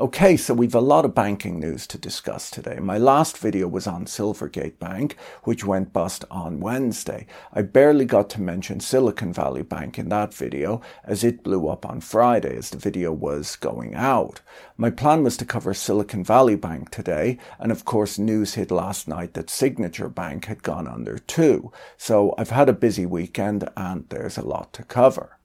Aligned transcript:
Okay, 0.00 0.36
so 0.36 0.54
we've 0.54 0.76
a 0.76 0.80
lot 0.80 1.04
of 1.04 1.12
banking 1.12 1.58
news 1.58 1.84
to 1.88 1.98
discuss 1.98 2.52
today. 2.52 2.78
My 2.80 2.98
last 2.98 3.36
video 3.36 3.66
was 3.66 3.88
on 3.88 4.04
Silvergate 4.04 4.78
Bank, 4.78 5.16
which 5.42 5.64
went 5.64 5.92
bust 5.92 6.24
on 6.30 6.60
Wednesday. 6.60 7.26
I 7.52 7.62
barely 7.62 8.04
got 8.04 8.30
to 8.30 8.40
mention 8.40 8.78
Silicon 8.78 9.32
Valley 9.32 9.64
Bank 9.64 9.98
in 9.98 10.08
that 10.10 10.32
video, 10.32 10.80
as 11.02 11.24
it 11.24 11.42
blew 11.42 11.66
up 11.66 11.84
on 11.84 12.00
Friday 12.00 12.56
as 12.56 12.70
the 12.70 12.78
video 12.78 13.10
was 13.10 13.56
going 13.56 13.96
out. 13.96 14.40
My 14.76 14.90
plan 14.90 15.24
was 15.24 15.36
to 15.38 15.44
cover 15.44 15.74
Silicon 15.74 16.22
Valley 16.22 16.54
Bank 16.54 16.90
today, 16.90 17.36
and 17.58 17.72
of 17.72 17.84
course 17.84 18.20
news 18.20 18.54
hit 18.54 18.70
last 18.70 19.08
night 19.08 19.34
that 19.34 19.50
Signature 19.50 20.08
Bank 20.08 20.44
had 20.44 20.62
gone 20.62 20.86
under 20.86 21.18
too. 21.18 21.72
So 21.96 22.36
I've 22.38 22.50
had 22.50 22.68
a 22.68 22.72
busy 22.72 23.04
weekend 23.04 23.68
and 23.76 24.08
there's 24.10 24.38
a 24.38 24.46
lot 24.46 24.72
to 24.74 24.84
cover. 24.84 25.37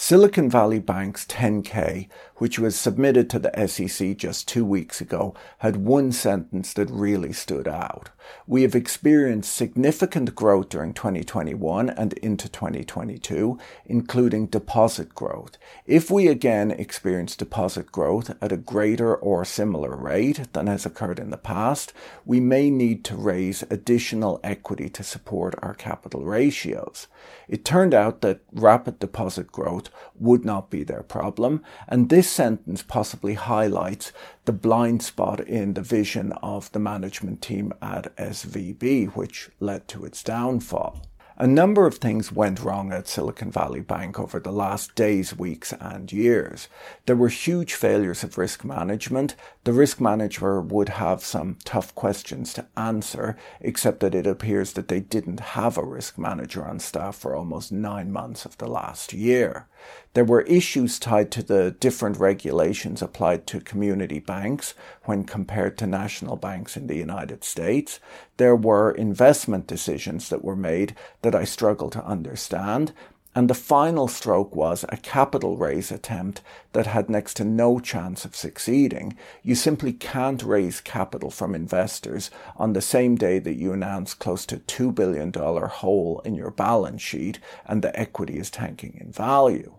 Silicon 0.00 0.48
Valley 0.48 0.78
Bank's 0.78 1.26
10K, 1.26 2.08
which 2.36 2.56
was 2.56 2.76
submitted 2.76 3.28
to 3.28 3.40
the 3.40 3.66
SEC 3.66 4.16
just 4.16 4.46
two 4.46 4.64
weeks 4.64 5.00
ago, 5.00 5.34
had 5.58 5.74
one 5.78 6.12
sentence 6.12 6.72
that 6.74 6.88
really 6.88 7.32
stood 7.32 7.66
out. 7.66 8.10
We 8.46 8.62
have 8.62 8.74
experienced 8.74 9.54
significant 9.54 10.34
growth 10.34 10.70
during 10.70 10.94
2021 10.94 11.90
and 11.90 12.12
into 12.14 12.48
2022, 12.48 13.58
including 13.86 14.46
deposit 14.46 15.14
growth. 15.14 15.58
If 15.86 16.10
we 16.10 16.28
again 16.28 16.70
experience 16.70 17.36
deposit 17.36 17.92
growth 17.92 18.34
at 18.40 18.52
a 18.52 18.56
greater 18.56 19.14
or 19.14 19.44
similar 19.44 19.96
rate 19.96 20.52
than 20.52 20.66
has 20.66 20.86
occurred 20.86 21.18
in 21.18 21.30
the 21.30 21.36
past, 21.36 21.92
we 22.24 22.40
may 22.40 22.70
need 22.70 23.04
to 23.04 23.16
raise 23.16 23.62
additional 23.70 24.40
equity 24.42 24.88
to 24.90 25.02
support 25.02 25.54
our 25.60 25.74
capital 25.74 26.24
ratios. 26.24 27.06
It 27.48 27.64
turned 27.64 27.94
out 27.94 28.20
that 28.20 28.40
rapid 28.52 28.98
deposit 28.98 29.50
growth 29.52 29.90
would 30.18 30.44
not 30.44 30.70
be 30.70 30.84
their 30.84 31.02
problem, 31.02 31.62
and 31.86 32.08
this 32.08 32.30
sentence 32.30 32.82
possibly 32.82 33.34
highlights 33.34 34.12
the 34.44 34.52
blind 34.52 35.02
spot 35.02 35.40
in 35.40 35.74
the 35.74 35.82
vision 35.82 36.32
of 36.42 36.72
the 36.72 36.78
management 36.78 37.42
team 37.42 37.72
at 37.82 38.12
SVB, 38.18 39.14
which 39.14 39.50
led 39.60 39.88
to 39.88 40.04
its 40.04 40.22
downfall. 40.22 41.02
A 41.40 41.46
number 41.46 41.86
of 41.86 41.98
things 41.98 42.32
went 42.32 42.64
wrong 42.64 42.92
at 42.92 43.06
Silicon 43.06 43.52
Valley 43.52 43.80
Bank 43.80 44.18
over 44.18 44.40
the 44.40 44.50
last 44.50 44.96
days, 44.96 45.38
weeks, 45.38 45.72
and 45.80 46.12
years. 46.12 46.66
There 47.06 47.14
were 47.14 47.28
huge 47.28 47.74
failures 47.74 48.24
of 48.24 48.36
risk 48.36 48.64
management. 48.64 49.36
The 49.62 49.72
risk 49.72 50.00
manager 50.00 50.60
would 50.60 50.88
have 50.88 51.22
some 51.22 51.56
tough 51.64 51.94
questions 51.94 52.52
to 52.54 52.66
answer, 52.76 53.36
except 53.60 54.00
that 54.00 54.16
it 54.16 54.26
appears 54.26 54.72
that 54.72 54.88
they 54.88 54.98
didn't 54.98 55.38
have 55.54 55.78
a 55.78 55.86
risk 55.86 56.18
manager 56.18 56.64
on 56.64 56.80
staff 56.80 57.14
for 57.14 57.36
almost 57.36 57.70
nine 57.70 58.10
months 58.10 58.44
of 58.44 58.58
the 58.58 58.66
last 58.66 59.12
year. 59.12 59.68
There 60.14 60.24
were 60.24 60.42
issues 60.42 60.98
tied 60.98 61.30
to 61.32 61.42
the 61.42 61.70
different 61.70 62.18
regulations 62.18 63.02
applied 63.02 63.46
to 63.48 63.60
community 63.60 64.18
banks 64.18 64.74
when 65.04 65.24
compared 65.24 65.78
to 65.78 65.86
national 65.86 66.36
banks 66.36 66.76
in 66.76 66.86
the 66.86 66.96
United 66.96 67.44
States. 67.44 68.00
There 68.36 68.56
were 68.56 68.90
investment 68.90 69.66
decisions 69.66 70.28
that 70.30 70.44
were 70.44 70.56
made 70.56 70.96
that 71.22 71.34
I 71.34 71.44
struggle 71.44 71.90
to 71.90 72.04
understand. 72.04 72.92
And 73.34 73.48
the 73.48 73.54
final 73.54 74.08
stroke 74.08 74.56
was 74.56 74.84
a 74.88 74.96
capital 74.96 75.56
raise 75.56 75.92
attempt 75.92 76.40
that 76.72 76.88
had 76.88 77.08
next 77.08 77.34
to 77.34 77.44
no 77.44 77.78
chance 77.78 78.24
of 78.24 78.34
succeeding. 78.34 79.16
You 79.44 79.54
simply 79.54 79.92
can't 79.92 80.42
raise 80.42 80.80
capital 80.80 81.30
from 81.30 81.54
investors 81.54 82.32
on 82.56 82.72
the 82.72 82.82
same 82.82 83.14
day 83.14 83.38
that 83.38 83.54
you 83.54 83.72
announce 83.72 84.14
close 84.14 84.44
to 84.46 84.56
$2 84.56 84.92
billion 84.92 85.32
hole 85.32 86.20
in 86.24 86.34
your 86.34 86.50
balance 86.50 87.02
sheet 87.02 87.38
and 87.64 87.82
the 87.82 87.96
equity 87.96 88.38
is 88.38 88.50
tanking 88.50 88.98
in 89.00 89.12
value. 89.12 89.77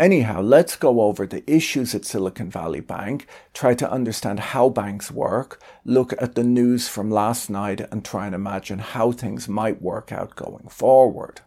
Anyhow, 0.00 0.40
let's 0.40 0.76
go 0.76 1.02
over 1.02 1.26
the 1.26 1.44
issues 1.46 1.94
at 1.94 2.06
Silicon 2.06 2.48
Valley 2.50 2.80
Bank, 2.80 3.26
try 3.52 3.74
to 3.74 3.90
understand 3.92 4.40
how 4.40 4.70
banks 4.70 5.10
work, 5.10 5.62
look 5.84 6.14
at 6.14 6.36
the 6.36 6.42
news 6.42 6.88
from 6.88 7.10
last 7.10 7.50
night, 7.50 7.82
and 7.92 8.02
try 8.02 8.24
and 8.24 8.34
imagine 8.34 8.78
how 8.78 9.12
things 9.12 9.46
might 9.46 9.82
work 9.82 10.10
out 10.10 10.36
going 10.36 10.68
forward. 10.68 11.42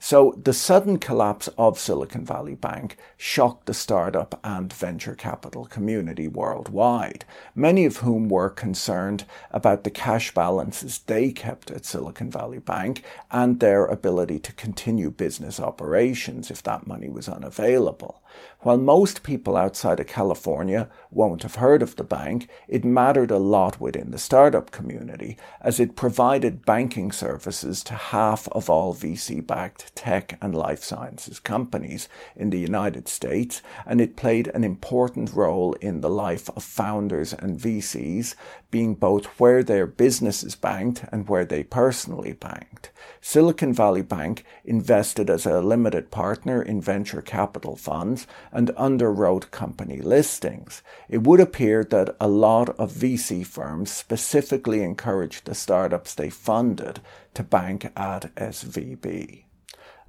So 0.00 0.38
the 0.42 0.52
sudden 0.52 0.98
collapse 0.98 1.48
of 1.58 1.78
Silicon 1.78 2.24
Valley 2.24 2.54
Bank 2.54 2.96
shocked 3.16 3.66
the 3.66 3.74
startup 3.74 4.38
and 4.44 4.72
venture 4.72 5.14
capital 5.14 5.64
community 5.64 6.28
worldwide, 6.28 7.24
many 7.54 7.84
of 7.84 7.98
whom 7.98 8.28
were 8.28 8.48
concerned 8.48 9.24
about 9.50 9.82
the 9.82 9.90
cash 9.90 10.32
balances 10.32 11.00
they 11.00 11.32
kept 11.32 11.70
at 11.72 11.84
Silicon 11.84 12.30
Valley 12.30 12.60
Bank 12.60 13.02
and 13.30 13.58
their 13.58 13.86
ability 13.86 14.38
to 14.38 14.52
continue 14.52 15.10
business 15.10 15.58
operations 15.58 16.50
if 16.50 16.62
that 16.62 16.86
money 16.86 17.08
was 17.08 17.28
unavailable. 17.28 18.22
While 18.60 18.78
most 18.78 19.22
people 19.22 19.56
outside 19.56 20.00
of 20.00 20.08
California 20.08 20.88
won't 21.10 21.42
have 21.42 21.54
heard 21.54 21.80
of 21.80 21.94
the 21.96 22.04
bank, 22.04 22.48
it 22.66 22.84
mattered 22.84 23.30
a 23.30 23.38
lot 23.38 23.80
within 23.80 24.10
the 24.10 24.18
startup 24.18 24.72
community 24.72 25.36
as 25.60 25.78
it 25.78 25.94
provided 25.94 26.66
banking 26.66 27.12
services 27.12 27.84
to 27.84 27.94
half 27.94 28.48
of 28.48 28.68
all 28.68 28.94
VC 28.94 29.46
backed 29.46 29.94
tech 29.94 30.36
and 30.42 30.54
life 30.54 30.82
sciences 30.82 31.38
companies 31.38 32.08
in 32.34 32.50
the 32.50 32.58
United 32.58 33.08
States, 33.08 33.62
and 33.86 34.00
it 34.00 34.16
played 34.16 34.48
an 34.48 34.64
important 34.64 35.32
role 35.32 35.74
in 35.74 36.00
the 36.00 36.10
life 36.10 36.50
of 36.56 36.62
founders 36.62 37.32
and 37.32 37.60
VCs, 37.60 38.34
being 38.70 38.94
both 38.94 39.26
where 39.38 39.62
their 39.62 39.86
businesses 39.86 40.54
banked 40.54 41.04
and 41.10 41.28
where 41.28 41.44
they 41.44 41.62
personally 41.62 42.32
banked. 42.32 42.90
Silicon 43.20 43.72
Valley 43.72 44.02
Bank 44.02 44.44
invested 44.64 45.30
as 45.30 45.46
a 45.46 45.60
limited 45.60 46.10
partner 46.10 46.62
in 46.62 46.80
venture 46.80 47.22
capital 47.22 47.76
funds 47.76 48.26
and 48.52 48.68
underwrote 48.70 49.50
company 49.50 50.00
listings. 50.00 50.82
It 51.08 51.22
would 51.22 51.40
appear 51.40 51.84
that 51.84 52.16
a 52.20 52.28
lot 52.28 52.70
of 52.78 52.92
VC 52.92 53.46
firms 53.46 53.90
specifically 53.90 54.82
encouraged 54.82 55.44
the 55.44 55.54
startups 55.54 56.14
they 56.14 56.30
funded 56.30 57.00
to 57.34 57.42
bank 57.42 57.90
at 57.96 58.34
SVB. 58.36 59.47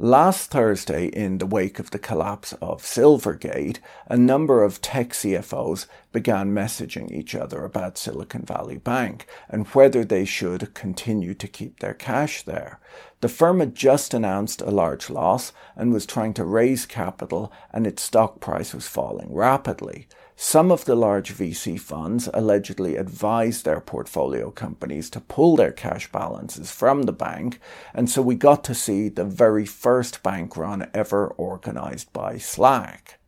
Last 0.01 0.49
Thursday, 0.49 1.07
in 1.07 1.39
the 1.39 1.45
wake 1.45 1.77
of 1.77 1.91
the 1.91 1.99
collapse 1.99 2.53
of 2.61 2.81
Silvergate, 2.83 3.79
a 4.07 4.15
number 4.15 4.63
of 4.63 4.79
tech 4.79 5.09
CFOs 5.09 5.87
began 6.13 6.55
messaging 6.55 7.11
each 7.11 7.35
other 7.35 7.65
about 7.65 7.97
Silicon 7.97 8.43
Valley 8.43 8.77
Bank 8.77 9.27
and 9.49 9.67
whether 9.67 10.05
they 10.05 10.23
should 10.23 10.73
continue 10.73 11.33
to 11.33 11.49
keep 11.49 11.79
their 11.79 11.93
cash 11.93 12.43
there. 12.43 12.79
The 13.19 13.27
firm 13.27 13.59
had 13.59 13.75
just 13.75 14.13
announced 14.13 14.61
a 14.61 14.71
large 14.71 15.09
loss 15.09 15.51
and 15.75 15.91
was 15.91 16.05
trying 16.05 16.33
to 16.35 16.45
raise 16.45 16.85
capital, 16.85 17.51
and 17.73 17.85
its 17.85 18.01
stock 18.01 18.39
price 18.39 18.73
was 18.73 18.87
falling 18.87 19.33
rapidly. 19.33 20.07
Some 20.41 20.71
of 20.71 20.85
the 20.85 20.95
large 20.95 21.33
VC 21.33 21.77
funds 21.77 22.29
allegedly 22.33 22.95
advised 22.95 23.65
their 23.65 23.81
portfolio 23.81 24.51
companies 24.51 25.09
to 25.09 25.19
pull 25.19 25.57
their 25.57 25.73
cash 25.73 26.09
balances 26.13 26.71
from 26.71 27.03
the 27.03 27.11
bank, 27.11 27.59
and 27.93 28.09
so 28.09 28.21
we 28.21 28.35
got 28.35 28.63
to 28.63 28.73
see 28.73 29.09
the 29.09 29.25
very 29.25 29.65
first 29.65 30.23
bank 30.23 30.55
run 30.55 30.89
ever 30.93 31.27
organized 31.27 32.13
by 32.13 32.37
Slack. 32.37 33.19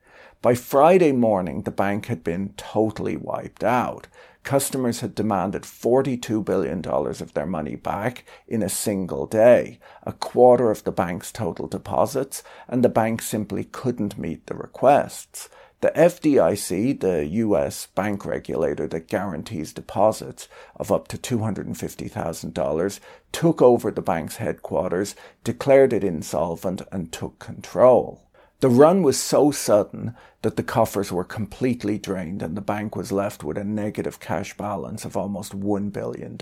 By 0.42 0.56
Friday 0.56 1.12
morning, 1.12 1.64
the 1.64 1.70
bank 1.70 2.06
had 2.06 2.24
been 2.24 2.54
totally 2.56 3.18
wiped 3.18 3.66
out. 3.66 4.08
Customers 4.44 5.02
had 5.02 5.14
demanded 5.14 5.64
$42 5.64 6.46
billion 6.46 6.81
of 6.88 7.34
their 7.34 7.46
money 7.46 7.75
back 7.75 8.24
in 8.48 8.64
a 8.64 8.69
single 8.69 9.25
day, 9.25 9.80
a 10.04 10.14
quarter 10.14 10.72
of 10.72 10.86
the 10.86 10.94
bank's 10.94 11.34
total 11.34 11.68
deposits, 11.68 12.42
and 12.69 12.86
the 12.86 12.90
bank 12.90 13.22
simply 13.22 13.66
couldn't 13.66 14.18
meet 14.18 14.48
the 14.48 14.56
requests. 14.56 15.50
The 15.81 15.92
FDIC, 15.95 17.00
the 17.00 17.25
US 17.25 17.88
bank 17.88 18.24
regulator 18.24 18.88
that 18.88 19.07
guarantees 19.07 19.74
deposits 19.74 20.48
of 20.75 20.92
up 20.92 21.07
to 21.07 21.18
$250,000, 21.18 23.00
took 23.31 23.62
over 23.63 23.89
the 23.89 24.01
bank's 24.04 24.36
headquarters, 24.36 25.16
declared 25.44 25.92
it 25.92 26.04
insolvent, 26.04 26.83
and 26.92 27.12
took 27.12 27.39
control. 27.39 28.22
The 28.60 28.69
run 28.69 29.01
was 29.01 29.19
so 29.19 29.50
sudden 29.50 30.13
that 30.44 30.56
the 30.56 30.62
coffers 30.62 31.12
were 31.12 31.24
completely 31.24 31.98
drained 31.98 32.44
and 32.44 32.56
the 32.56 32.62
bank 32.62 32.95
was 32.95 33.12
left 33.12 33.44
with 33.44 33.57
a 33.57 33.63
negative 33.63 34.19
cash 34.19 34.56
balance 34.56 35.04
of 35.04 35.18
almost 35.18 35.60
$1 35.60 35.92
billion. 35.92 36.38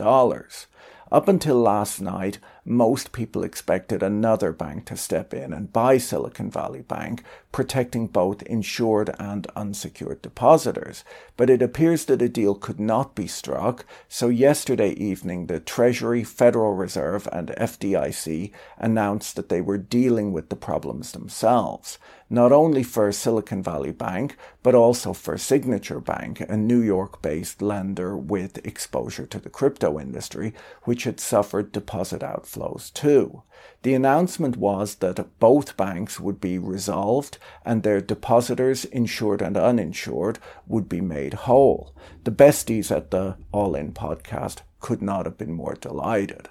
Up 1.11 1.27
until 1.29 1.55
last 1.55 2.01
night, 2.01 2.39
most 2.65 3.11
people 3.11 3.43
expected 3.43 4.03
another 4.03 4.51
bank 4.51 4.85
to 4.85 4.97
step 4.97 5.33
in 5.33 5.53
and 5.53 5.73
buy 5.73 5.97
Silicon 5.97 6.51
Valley 6.51 6.81
Bank, 6.81 7.23
protecting 7.51 8.07
both 8.07 8.41
insured 8.43 9.09
and 9.19 9.47
unsecured 9.55 10.21
depositors. 10.21 11.03
But 11.37 11.49
it 11.49 11.61
appears 11.61 12.05
that 12.05 12.21
a 12.21 12.29
deal 12.29 12.55
could 12.55 12.79
not 12.79 13.15
be 13.15 13.27
struck, 13.27 13.85
so 14.07 14.27
yesterday 14.29 14.91
evening 14.91 15.47
the 15.47 15.59
Treasury, 15.59 16.23
Federal 16.23 16.73
Reserve, 16.73 17.27
and 17.31 17.49
FDIC 17.49 18.51
announced 18.77 19.35
that 19.35 19.49
they 19.49 19.61
were 19.61 19.77
dealing 19.77 20.31
with 20.31 20.49
the 20.49 20.55
problems 20.55 21.11
themselves 21.11 21.97
not 22.29 22.51
only 22.51 22.83
for 22.83 23.11
Silicon 23.11 23.63
Valley 23.63 23.91
Bank, 23.91 24.37
but 24.61 24.75
also 24.75 25.13
for 25.13 25.35
Signature 25.35 25.99
Bank, 25.99 26.41
a 26.41 26.55
New 26.55 26.79
York 26.79 27.23
based 27.23 27.59
lender 27.59 28.15
with 28.15 28.63
exposure 28.63 29.25
to 29.25 29.39
the 29.39 29.49
crypto 29.49 29.99
industry, 29.99 30.53
which 30.83 31.05
had 31.05 31.19
suffered 31.19 31.71
deposit 31.71 32.21
outflows 32.21 32.48
too. 32.93 33.43
The 33.83 33.93
announcement 33.93 34.57
was 34.57 34.95
that 34.95 35.39
both 35.39 35.77
banks 35.77 36.19
would 36.19 36.41
be 36.41 36.57
resolved 36.57 37.37
and 37.63 37.83
their 37.83 38.01
depositors, 38.01 38.85
insured 38.85 39.41
and 39.41 39.55
uninsured, 39.55 40.39
would 40.67 40.89
be 40.89 41.01
made 41.01 41.33
whole. 41.33 41.93
The 42.23 42.31
besties 42.31 42.95
at 42.95 43.11
the 43.11 43.37
All 43.51 43.75
In 43.75 43.93
podcast 43.93 44.61
could 44.79 45.01
not 45.01 45.25
have 45.25 45.37
been 45.37 45.53
more 45.53 45.75
delighted. 45.75 46.49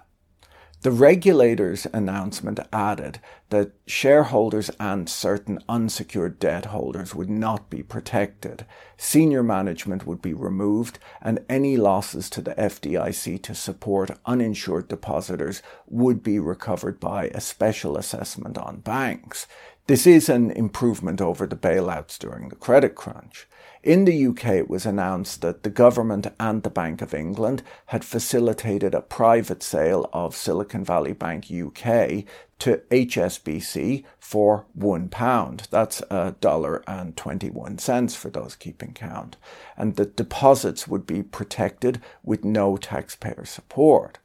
The 0.82 0.92
regulator's 0.92 1.88
announcement 1.92 2.60
added 2.72 3.18
that 3.50 3.72
shareholders 3.88 4.70
and 4.78 5.08
certain 5.08 5.58
unsecured 5.68 6.38
debt 6.38 6.66
holders 6.66 7.16
would 7.16 7.28
not 7.28 7.68
be 7.68 7.82
protected. 7.82 8.64
Senior 8.96 9.42
management 9.42 10.06
would 10.06 10.22
be 10.22 10.32
removed, 10.32 11.00
and 11.20 11.44
any 11.48 11.76
losses 11.76 12.30
to 12.30 12.40
the 12.40 12.54
FDIC 12.54 13.42
to 13.42 13.56
support 13.56 14.20
uninsured 14.24 14.86
depositors 14.86 15.62
would 15.88 16.22
be 16.22 16.38
recovered 16.38 17.00
by 17.00 17.24
a 17.34 17.40
special 17.40 17.96
assessment 17.96 18.56
on 18.56 18.78
banks. 18.78 19.48
This 19.88 20.06
is 20.06 20.28
an 20.28 20.50
improvement 20.50 21.22
over 21.22 21.46
the 21.46 21.56
bailouts 21.56 22.18
during 22.18 22.50
the 22.50 22.56
credit 22.56 22.94
crunch. 22.94 23.48
In 23.82 24.04
the 24.04 24.26
UK, 24.26 24.48
it 24.48 24.68
was 24.68 24.84
announced 24.84 25.40
that 25.40 25.62
the 25.62 25.70
government 25.70 26.26
and 26.38 26.62
the 26.62 26.68
Bank 26.68 27.00
of 27.00 27.14
England 27.14 27.62
had 27.86 28.04
facilitated 28.04 28.94
a 28.94 29.00
private 29.00 29.62
sale 29.62 30.10
of 30.12 30.36
Silicon 30.36 30.84
Valley 30.84 31.14
Bank 31.14 31.46
UK 31.50 32.24
to 32.58 32.82
HSBC 32.90 34.04
for 34.18 34.66
£1. 34.78 35.68
That's 35.70 36.02
a 36.10 36.34
dollar 36.38 36.82
and 36.86 37.16
21 37.16 37.78
cents 37.78 38.14
for 38.14 38.28
those 38.28 38.56
keeping 38.56 38.92
count. 38.92 39.38
And 39.74 39.96
the 39.96 40.04
deposits 40.04 40.86
would 40.86 41.06
be 41.06 41.22
protected 41.22 42.02
with 42.22 42.44
no 42.44 42.76
taxpayer 42.76 43.46
support. 43.46 44.18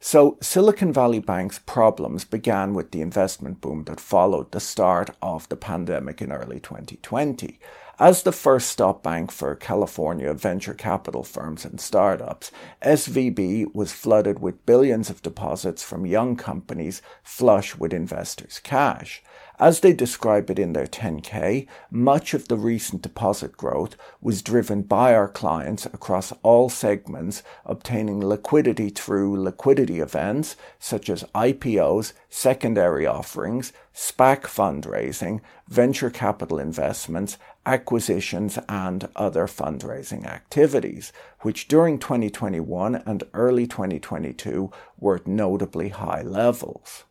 So, 0.00 0.38
Silicon 0.40 0.92
Valley 0.92 1.18
Bank's 1.18 1.58
problems 1.58 2.24
began 2.24 2.72
with 2.72 2.92
the 2.92 3.00
investment 3.00 3.60
boom 3.60 3.84
that 3.84 3.98
followed 3.98 4.52
the 4.52 4.60
start 4.60 5.10
of 5.20 5.48
the 5.48 5.56
pandemic 5.56 6.22
in 6.22 6.30
early 6.30 6.60
2020. 6.60 7.58
As 8.00 8.22
the 8.22 8.30
first 8.30 8.68
stop 8.68 9.02
bank 9.02 9.32
for 9.32 9.56
California 9.56 10.32
venture 10.32 10.72
capital 10.72 11.24
firms 11.24 11.64
and 11.64 11.80
startups, 11.80 12.52
SVB 12.80 13.74
was 13.74 13.92
flooded 13.92 14.38
with 14.38 14.64
billions 14.64 15.10
of 15.10 15.20
deposits 15.20 15.82
from 15.82 16.06
young 16.06 16.36
companies 16.36 17.02
flush 17.24 17.74
with 17.74 17.92
investors' 17.92 18.60
cash. 18.62 19.20
As 19.58 19.80
they 19.80 19.92
describe 19.92 20.48
it 20.50 20.58
in 20.60 20.72
their 20.72 20.86
10K, 20.86 21.66
much 21.90 22.32
of 22.32 22.46
the 22.46 22.56
recent 22.56 23.02
deposit 23.02 23.56
growth 23.56 23.96
was 24.20 24.42
driven 24.42 24.82
by 24.82 25.12
our 25.12 25.26
clients 25.26 25.84
across 25.84 26.32
all 26.44 26.68
segments 26.68 27.42
obtaining 27.66 28.24
liquidity 28.24 28.90
through 28.90 29.42
liquidity 29.42 29.98
events 29.98 30.54
such 30.78 31.10
as 31.10 31.24
IPOs, 31.34 32.12
secondary 32.30 33.04
offerings, 33.04 33.72
SPAC 33.92 34.42
fundraising, 34.42 35.40
venture 35.66 36.10
capital 36.10 36.60
investments, 36.60 37.36
acquisitions, 37.68 38.58
and 38.66 39.06
other 39.14 39.46
fundraising 39.46 40.24
activities, 40.24 41.12
which 41.42 41.68
during 41.68 41.98
2021 41.98 42.94
and 42.94 43.22
early 43.34 43.66
2022 43.66 44.72
were 44.98 45.16
at 45.16 45.26
notably 45.26 45.90
high 45.90 46.22
levels. 46.22 47.04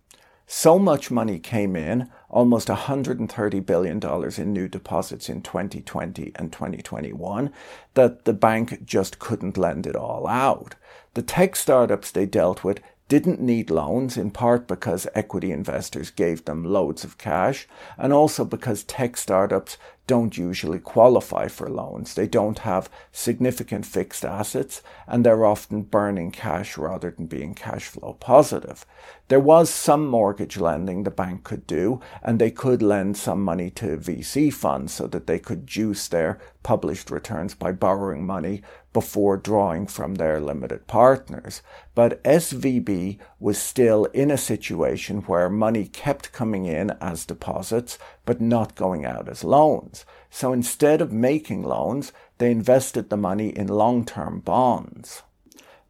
So 0.48 0.80
much 0.80 1.12
money 1.12 1.38
came 1.38 1.76
in, 1.76 2.10
almost 2.28 2.70
$130 2.70 3.66
billion 3.66 4.00
in 4.38 4.54
new 4.54 4.68
deposits 4.68 5.30
in 5.30 5.42
2020 5.44 6.32
and 6.36 6.52
2021, 6.52 7.54
that 7.94 8.26
the 8.26 8.34
bank 8.34 8.84
just 8.84 9.20
couldn't 9.20 9.58
lend 9.58 9.86
it 9.86 9.96
all 9.96 10.26
out. 10.26 10.74
The 11.14 11.22
tech 11.22 11.56
startups 11.56 12.10
they 12.10 12.26
dealt 12.26 12.64
with 12.64 12.80
didn't 13.08 13.40
need 13.40 13.70
loans, 13.70 14.18
in 14.18 14.32
part 14.32 14.68
because 14.68 15.08
equity 15.16 15.52
investors 15.52 16.12
gave 16.12 16.46
them 16.46 16.64
loads 16.64 17.04
of 17.04 17.18
cash, 17.18 17.68
and 17.98 18.12
also 18.12 18.44
because 18.44 18.84
tech 18.84 19.16
startups 19.16 19.78
don't 20.08 20.38
usually 20.38 20.80
qualify 20.80 21.50
for 21.50 21.70
loans. 21.70 22.14
They 22.14 22.28
don't 22.28 22.60
have 22.60 22.90
significant 23.12 23.86
fixed 23.86 24.24
assets 24.24 24.82
and 25.06 25.26
they're 25.26 25.46
often 25.46 25.82
burning 25.84 26.32
cash 26.32 26.78
rather 26.78 27.12
than 27.12 27.28
being 27.28 27.54
cash 27.54 27.86
flow 27.86 28.14
positive. 28.14 28.86
There 29.28 29.42
was 29.42 29.70
some 29.70 30.08
mortgage 30.08 30.58
lending 30.58 31.04
the 31.04 31.12
bank 31.12 31.44
could 31.44 31.68
do, 31.68 32.00
and 32.24 32.40
they 32.40 32.52
could 32.52 32.82
lend 32.82 33.18
some 33.18 33.44
money 33.44 33.70
to 33.72 33.98
VC 33.98 34.54
funds 34.54 34.94
so 34.94 35.08
that 35.08 35.28
they 35.28 35.40
could 35.40 35.68
juice 35.68 36.08
their 36.08 36.40
published 36.64 37.12
returns 37.12 37.54
by 37.54 37.74
borrowing 37.74 38.26
money 38.26 38.62
before 38.98 39.38
drawing 39.38 39.86
from 39.86 40.16
their 40.16 40.40
limited 40.40 40.88
partners. 40.88 41.62
But 41.94 42.24
SVB 42.24 43.20
was 43.40 43.60
still 43.60 44.06
in 44.06 44.32
a 44.32 44.40
situation 44.40 45.22
where 45.28 45.50
money 45.50 45.86
kept 45.86 46.34
coming 46.34 46.66
in 46.66 46.90
as 47.00 47.24
deposits, 47.24 48.00
but 48.26 48.42
not 48.42 48.74
going 48.74 49.06
out 49.06 49.30
as 49.30 49.44
loans. 49.44 50.04
So 50.32 50.52
instead 50.52 51.00
of 51.00 51.14
making 51.14 51.62
loans, 51.62 52.12
they 52.40 52.50
invested 52.50 53.12
the 53.12 53.18
money 53.18 53.50
in 53.50 53.68
long 53.68 54.04
term 54.04 54.40
bonds. 54.40 55.22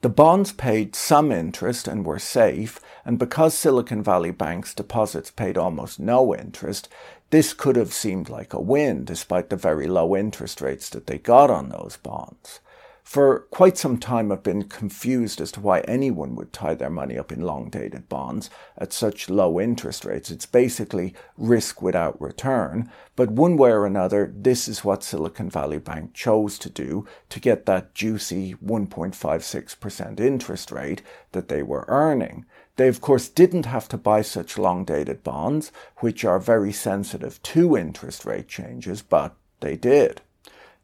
The 0.02 0.10
bonds 0.10 0.52
paid 0.52 0.94
some 0.94 1.32
interest 1.32 1.88
and 1.88 2.06
were 2.06 2.20
safe, 2.20 2.82
and 3.06 3.18
because 3.18 3.54
Silicon 3.54 4.04
Valley 4.04 4.32
Bank's 4.32 4.74
deposits 4.74 5.32
paid 5.32 5.58
almost 5.58 5.98
no 5.98 6.36
interest, 6.36 6.90
this 7.30 7.54
could 7.54 7.78
have 7.78 7.94
seemed 7.94 8.28
like 8.28 8.54
a 8.54 8.60
win 8.60 9.06
despite 9.06 9.50
the 9.50 9.56
very 9.56 9.88
low 9.88 10.14
interest 10.14 10.60
rates 10.60 10.90
that 10.90 11.08
they 11.08 11.18
got 11.18 11.50
on 11.50 11.70
those 11.70 11.96
bonds. 12.04 12.60
For 13.08 13.48
quite 13.52 13.78
some 13.78 14.00
time, 14.00 14.34
I've 14.34 14.44
been 14.44 14.64
confused 14.64 15.40
as 15.40 15.54
to 15.54 15.62
why 15.62 15.80
anyone 15.80 16.36
would 16.36 16.52
tie 16.52 16.74
their 16.74 16.90
money 16.90 17.18
up 17.18 17.32
in 17.32 17.40
long 17.40 17.70
dated 17.70 18.10
bonds 18.10 18.50
at 18.78 18.92
such 18.92 19.30
low 19.30 19.62
interest 19.62 20.04
rates. 20.04 20.30
It's 20.30 20.46
basically 20.46 21.14
risk 21.38 21.82
without 21.82 22.22
return. 22.22 22.92
But 23.16 23.32
one 23.32 23.56
way 23.56 23.72
or 23.72 23.86
another, 23.86 24.34
this 24.36 24.68
is 24.68 24.84
what 24.84 25.06
Silicon 25.06 25.50
Valley 25.50 25.80
Bank 25.80 26.14
chose 26.14 26.60
to 26.60 26.70
do 26.70 27.08
to 27.30 27.40
get 27.40 27.66
that 27.66 27.96
juicy 27.96 28.56
1.56% 28.56 30.20
interest 30.20 30.70
rate 30.70 31.02
that 31.32 31.48
they 31.48 31.64
were 31.64 31.86
earning. 31.88 32.46
They, 32.76 32.90
of 32.90 33.00
course, 33.00 33.30
didn't 33.30 33.68
have 33.68 33.88
to 33.88 33.98
buy 33.98 34.22
such 34.22 34.58
long 34.58 34.84
dated 34.84 35.24
bonds, 35.24 35.72
which 36.00 36.26
are 36.26 36.40
very 36.40 36.74
sensitive 36.74 37.42
to 37.44 37.78
interest 37.78 38.26
rate 38.26 38.50
changes, 38.50 39.02
but 39.02 39.34
they 39.62 39.78
did. 39.78 40.22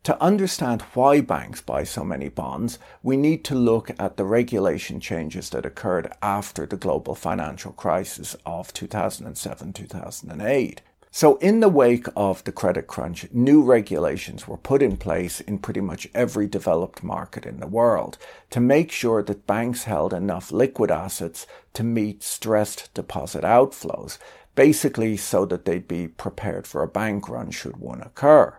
To 0.03 0.21
understand 0.21 0.81
why 0.95 1.21
banks 1.21 1.61
buy 1.61 1.85
so 1.85 2.03
many 2.03 2.27
bonds, 2.27 2.77
we 3.01 3.15
need 3.15 3.45
to 3.45 3.55
look 3.55 3.89
at 3.97 4.17
the 4.17 4.25
regulation 4.25 4.99
changes 4.99 5.49
that 5.51 5.65
occurred 5.65 6.11
after 6.21 6.65
the 6.65 6.75
global 6.75 7.15
financial 7.15 7.71
crisis 7.71 8.35
of 8.45 8.73
2007 8.73 9.71
2008. 9.71 10.81
So, 11.09 11.37
in 11.37 11.61
the 11.61 11.69
wake 11.69 12.07
of 12.17 12.43
the 12.43 12.51
credit 12.51 12.85
crunch, 12.85 13.27
new 13.31 13.63
regulations 13.63 14.45
were 14.45 14.57
put 14.57 14.81
in 14.81 14.97
place 14.97 15.39
in 15.39 15.59
pretty 15.59 15.79
much 15.79 16.09
every 16.13 16.47
developed 16.47 17.01
market 17.01 17.45
in 17.45 17.61
the 17.61 17.67
world 17.67 18.17
to 18.49 18.59
make 18.59 18.91
sure 18.91 19.23
that 19.23 19.47
banks 19.47 19.85
held 19.85 20.13
enough 20.13 20.51
liquid 20.51 20.91
assets 20.91 21.47
to 21.75 21.83
meet 21.83 22.23
stressed 22.23 22.93
deposit 22.93 23.45
outflows, 23.45 24.17
basically 24.53 25.15
so 25.15 25.45
that 25.45 25.63
they'd 25.63 25.87
be 25.87 26.09
prepared 26.09 26.67
for 26.67 26.83
a 26.83 26.89
bank 26.89 27.29
run 27.29 27.51
should 27.51 27.77
one 27.77 28.01
occur. 28.01 28.57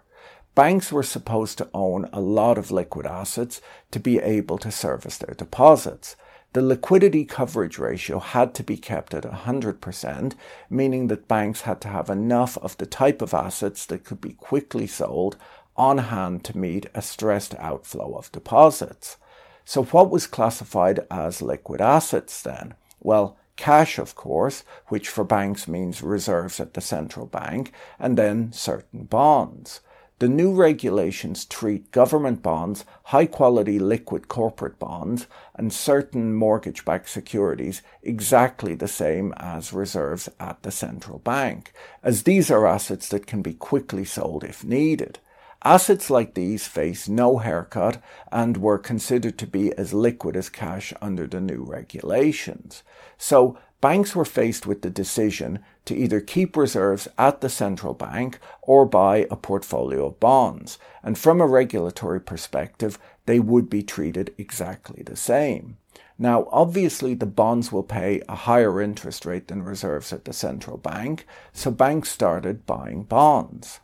Banks 0.55 0.93
were 0.93 1.03
supposed 1.03 1.59
to 1.59 1.69
own 1.75 2.09
a 2.13 2.21
lot 2.21 2.59
of 2.59 2.71
liquid 2.71 3.07
assets 3.07 3.61
to 3.91 3.99
be 3.99 4.21
able 4.21 4.57
to 4.59 4.71
service 4.71 5.19
their 5.19 5.35
deposits. 5.35 6.15
The 6.53 6.63
liquidity 6.63 7.25
coverage 7.25 7.79
ratio 7.79 8.21
had 8.21 8.55
to 8.55 8.63
be 8.63 8.77
kept 8.77 9.13
at 9.13 9.25
100%, 9.25 10.35
meaning 10.71 11.09
that 11.09 11.27
banks 11.27 11.63
had 11.63 11.81
to 11.81 11.89
have 11.89 12.09
enough 12.09 12.57
of 12.59 12.77
the 12.77 12.87
type 12.87 13.21
of 13.21 13.35
assets 13.35 13.85
that 13.87 14.05
could 14.05 14.21
be 14.21 14.35
quickly 14.35 14.87
sold 14.87 15.37
on 15.77 15.99
hand 15.99 16.45
to 16.45 16.57
meet 16.57 16.87
a 16.95 17.03
stressed 17.03 17.57
outflow 17.57 18.15
of 18.15 18.31
deposits. 18.31 19.17
So, 19.65 19.83
what 19.87 20.11
was 20.11 20.29
classified 20.29 21.01
as 21.11 21.43
liquid 21.43 21.81
assets 21.81 22.41
then? 22.41 22.75
Well, 23.01 23.37
cash, 23.57 23.99
of 23.99 24.15
course, 24.15 24.63
which 24.87 25.09
for 25.09 25.25
banks 25.25 25.67
means 25.67 26.03
reserves 26.03 26.61
at 26.61 26.75
the 26.75 26.81
central 26.81 27.27
bank, 27.27 27.73
and 27.99 28.17
then 28.17 28.53
certain 28.53 29.05
bonds. 29.05 29.81
The 30.21 30.29
new 30.29 30.53
regulations 30.53 31.45
treat 31.45 31.91
government 31.91 32.43
bonds, 32.43 32.85
high 33.05 33.27
quality 33.27 33.79
liquid 33.81 34.29
corporate 34.29 34.79
bonds, 34.79 35.27
and 35.57 35.73
certain 35.73 36.33
mortgage 36.35 36.85
backed 36.85 37.09
securities 37.09 37.83
exactly 38.03 38.75
the 38.77 38.89
same 38.89 39.35
as 39.37 39.73
reserves 39.73 40.29
at 40.39 40.63
the 40.63 40.71
central 40.71 41.19
bank, 41.19 41.73
as 42.03 42.23
these 42.23 42.51
are 42.51 42.67
assets 42.67 43.09
that 43.09 43.27
can 43.27 43.43
be 43.43 43.55
quickly 43.55 44.05
sold 44.05 44.45
if 44.45 44.63
needed. 44.63 45.19
Assets 45.65 46.11
like 46.11 46.35
these 46.35 46.67
face 46.69 47.09
no 47.09 47.39
haircut 47.39 48.01
and 48.31 48.59
were 48.59 48.79
considered 48.79 49.39
to 49.39 49.47
be 49.47 49.73
as 49.73 49.95
liquid 49.95 50.37
as 50.37 50.51
cash 50.51 50.93
under 51.01 51.27
the 51.27 51.41
new 51.41 51.65
regulations. 51.65 52.83
So 53.17 53.59
banks 53.81 54.17
were 54.17 54.25
faced 54.25 54.67
with 54.67 54.83
the 54.83 54.91
decision 54.91 55.59
to 55.85 55.95
either 55.95 56.21
keep 56.21 56.57
reserves 56.57 57.09
at 57.19 57.41
the 57.41 57.49
central 57.49 57.95
bank 57.95 58.39
or 58.63 58.87
buy 58.87 59.27
a 59.31 59.37
portfolio 59.37 60.07
of 60.07 60.21
bonds. 60.21 60.79
And 61.03 61.19
from 61.19 61.41
a 61.41 61.47
regulatory 61.47 62.21
perspective, 62.21 62.99
they 63.27 63.41
would 63.41 63.69
be 63.69 63.83
treated 63.83 64.35
exactly 64.39 65.03
the 65.03 65.17
same. 65.17 65.77
Now, 66.19 66.47
obviously, 66.53 67.15
the 67.15 67.27
bonds 67.27 67.73
will 67.73 67.83
pay 67.83 68.23
a 68.29 68.37
higher 68.37 68.81
interest 68.81 69.27
rate 69.27 69.49
than 69.49 69.63
reserves 69.63 70.13
at 70.13 70.25
the 70.25 70.33
central 70.33 70.77
bank, 70.77 71.27
so 71.53 71.71
banks 71.71 72.11
started 72.11 72.67
buying 72.67 73.03
bonds. 73.03 73.81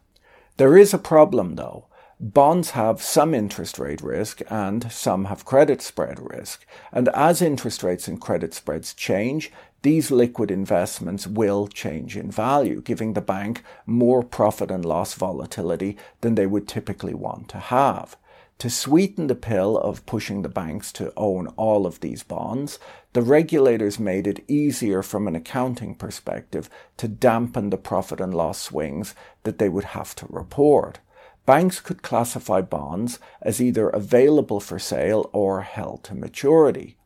There 0.56 0.76
is 0.76 0.94
a 0.94 0.98
problem, 0.98 1.56
though. 1.56 1.86
Bonds 2.22 2.70
have 2.70 3.02
some 3.02 3.32
interest 3.32 3.78
rate 3.78 4.02
risk 4.02 4.42
and 4.50 4.92
some 4.92 5.24
have 5.24 5.46
credit 5.46 5.80
spread 5.80 6.20
risk. 6.20 6.66
And 6.92 7.08
as 7.14 7.40
interest 7.40 7.82
rates 7.82 8.06
and 8.08 8.20
credit 8.20 8.52
spreads 8.52 8.92
change, 8.92 9.50
these 9.82 10.10
liquid 10.10 10.50
investments 10.50 11.26
will 11.26 11.66
change 11.66 12.16
in 12.16 12.30
value, 12.30 12.82
giving 12.82 13.14
the 13.14 13.20
bank 13.20 13.62
more 13.86 14.22
profit 14.22 14.70
and 14.70 14.84
loss 14.84 15.14
volatility 15.14 15.96
than 16.20 16.34
they 16.34 16.46
would 16.46 16.68
typically 16.68 17.14
want 17.14 17.48
to 17.48 17.58
have. 17.58 18.16
To 18.58 18.68
sweeten 18.68 19.26
the 19.26 19.34
pill 19.34 19.78
of 19.78 20.04
pushing 20.04 20.42
the 20.42 20.50
banks 20.50 20.92
to 20.92 21.14
own 21.16 21.46
all 21.56 21.86
of 21.86 22.00
these 22.00 22.22
bonds, 22.22 22.78
the 23.14 23.22
regulators 23.22 23.98
made 23.98 24.26
it 24.26 24.44
easier 24.48 25.02
from 25.02 25.26
an 25.26 25.34
accounting 25.34 25.94
perspective 25.94 26.68
to 26.98 27.08
dampen 27.08 27.70
the 27.70 27.78
profit 27.78 28.20
and 28.20 28.34
loss 28.34 28.60
swings 28.60 29.14
that 29.44 29.56
they 29.56 29.70
would 29.70 29.84
have 29.96 30.14
to 30.16 30.26
report. 30.28 30.98
Banks 31.46 31.80
could 31.80 32.02
classify 32.02 32.60
bonds 32.60 33.18
as 33.40 33.62
either 33.62 33.88
available 33.88 34.60
for 34.60 34.78
sale 34.78 35.30
or 35.32 35.62
held 35.62 36.04
to 36.04 36.14
maturity. 36.14 36.98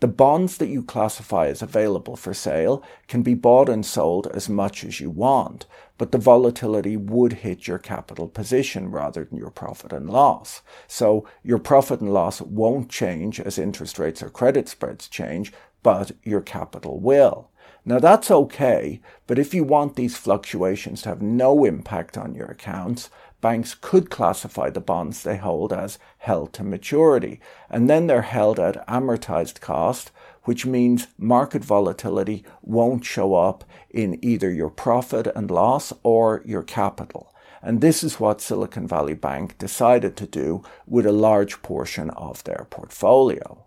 The 0.00 0.08
bonds 0.08 0.58
that 0.58 0.68
you 0.68 0.82
classify 0.82 1.46
as 1.46 1.62
available 1.62 2.16
for 2.16 2.34
sale 2.34 2.82
can 3.08 3.22
be 3.22 3.34
bought 3.34 3.68
and 3.68 3.86
sold 3.86 4.26
as 4.26 4.48
much 4.48 4.84
as 4.84 5.00
you 5.00 5.08
want, 5.08 5.66
but 5.96 6.12
the 6.12 6.18
volatility 6.18 6.96
would 6.96 7.34
hit 7.34 7.68
your 7.68 7.78
capital 7.78 8.28
position 8.28 8.90
rather 8.90 9.24
than 9.24 9.38
your 9.38 9.50
profit 9.50 9.92
and 9.92 10.10
loss. 10.10 10.62
So 10.88 11.26
your 11.42 11.58
profit 11.58 12.00
and 12.00 12.12
loss 12.12 12.40
won't 12.40 12.90
change 12.90 13.40
as 13.40 13.58
interest 13.58 13.98
rates 13.98 14.22
or 14.22 14.30
credit 14.30 14.68
spreads 14.68 15.08
change, 15.08 15.52
but 15.82 16.12
your 16.22 16.40
capital 16.40 16.98
will. 16.98 17.50
Now 17.86 17.98
that's 17.98 18.30
okay, 18.30 19.00
but 19.26 19.38
if 19.38 19.52
you 19.52 19.62
want 19.62 19.96
these 19.96 20.16
fluctuations 20.16 21.02
to 21.02 21.10
have 21.10 21.20
no 21.20 21.66
impact 21.66 22.16
on 22.16 22.34
your 22.34 22.46
accounts, 22.46 23.10
banks 23.42 23.76
could 23.78 24.08
classify 24.08 24.70
the 24.70 24.80
bonds 24.80 25.22
they 25.22 25.36
hold 25.36 25.70
as 25.70 25.98
held 26.18 26.54
to 26.54 26.64
maturity, 26.64 27.40
and 27.68 27.90
then 27.90 28.06
they're 28.06 28.22
held 28.22 28.58
at 28.58 28.86
amortized 28.88 29.60
cost, 29.60 30.10
which 30.44 30.64
means 30.64 31.08
market 31.18 31.62
volatility 31.62 32.42
won't 32.62 33.04
show 33.04 33.34
up 33.34 33.64
in 33.90 34.18
either 34.24 34.50
your 34.50 34.70
profit 34.70 35.26
and 35.36 35.50
loss 35.50 35.92
or 36.02 36.40
your 36.46 36.62
capital. 36.62 37.34
And 37.60 37.82
this 37.82 38.02
is 38.02 38.18
what 38.18 38.40
Silicon 38.40 38.86
Valley 38.86 39.14
Bank 39.14 39.58
decided 39.58 40.16
to 40.16 40.26
do 40.26 40.62
with 40.86 41.04
a 41.04 41.12
large 41.12 41.60
portion 41.60 42.08
of 42.10 42.44
their 42.44 42.66
portfolio. 42.70 43.63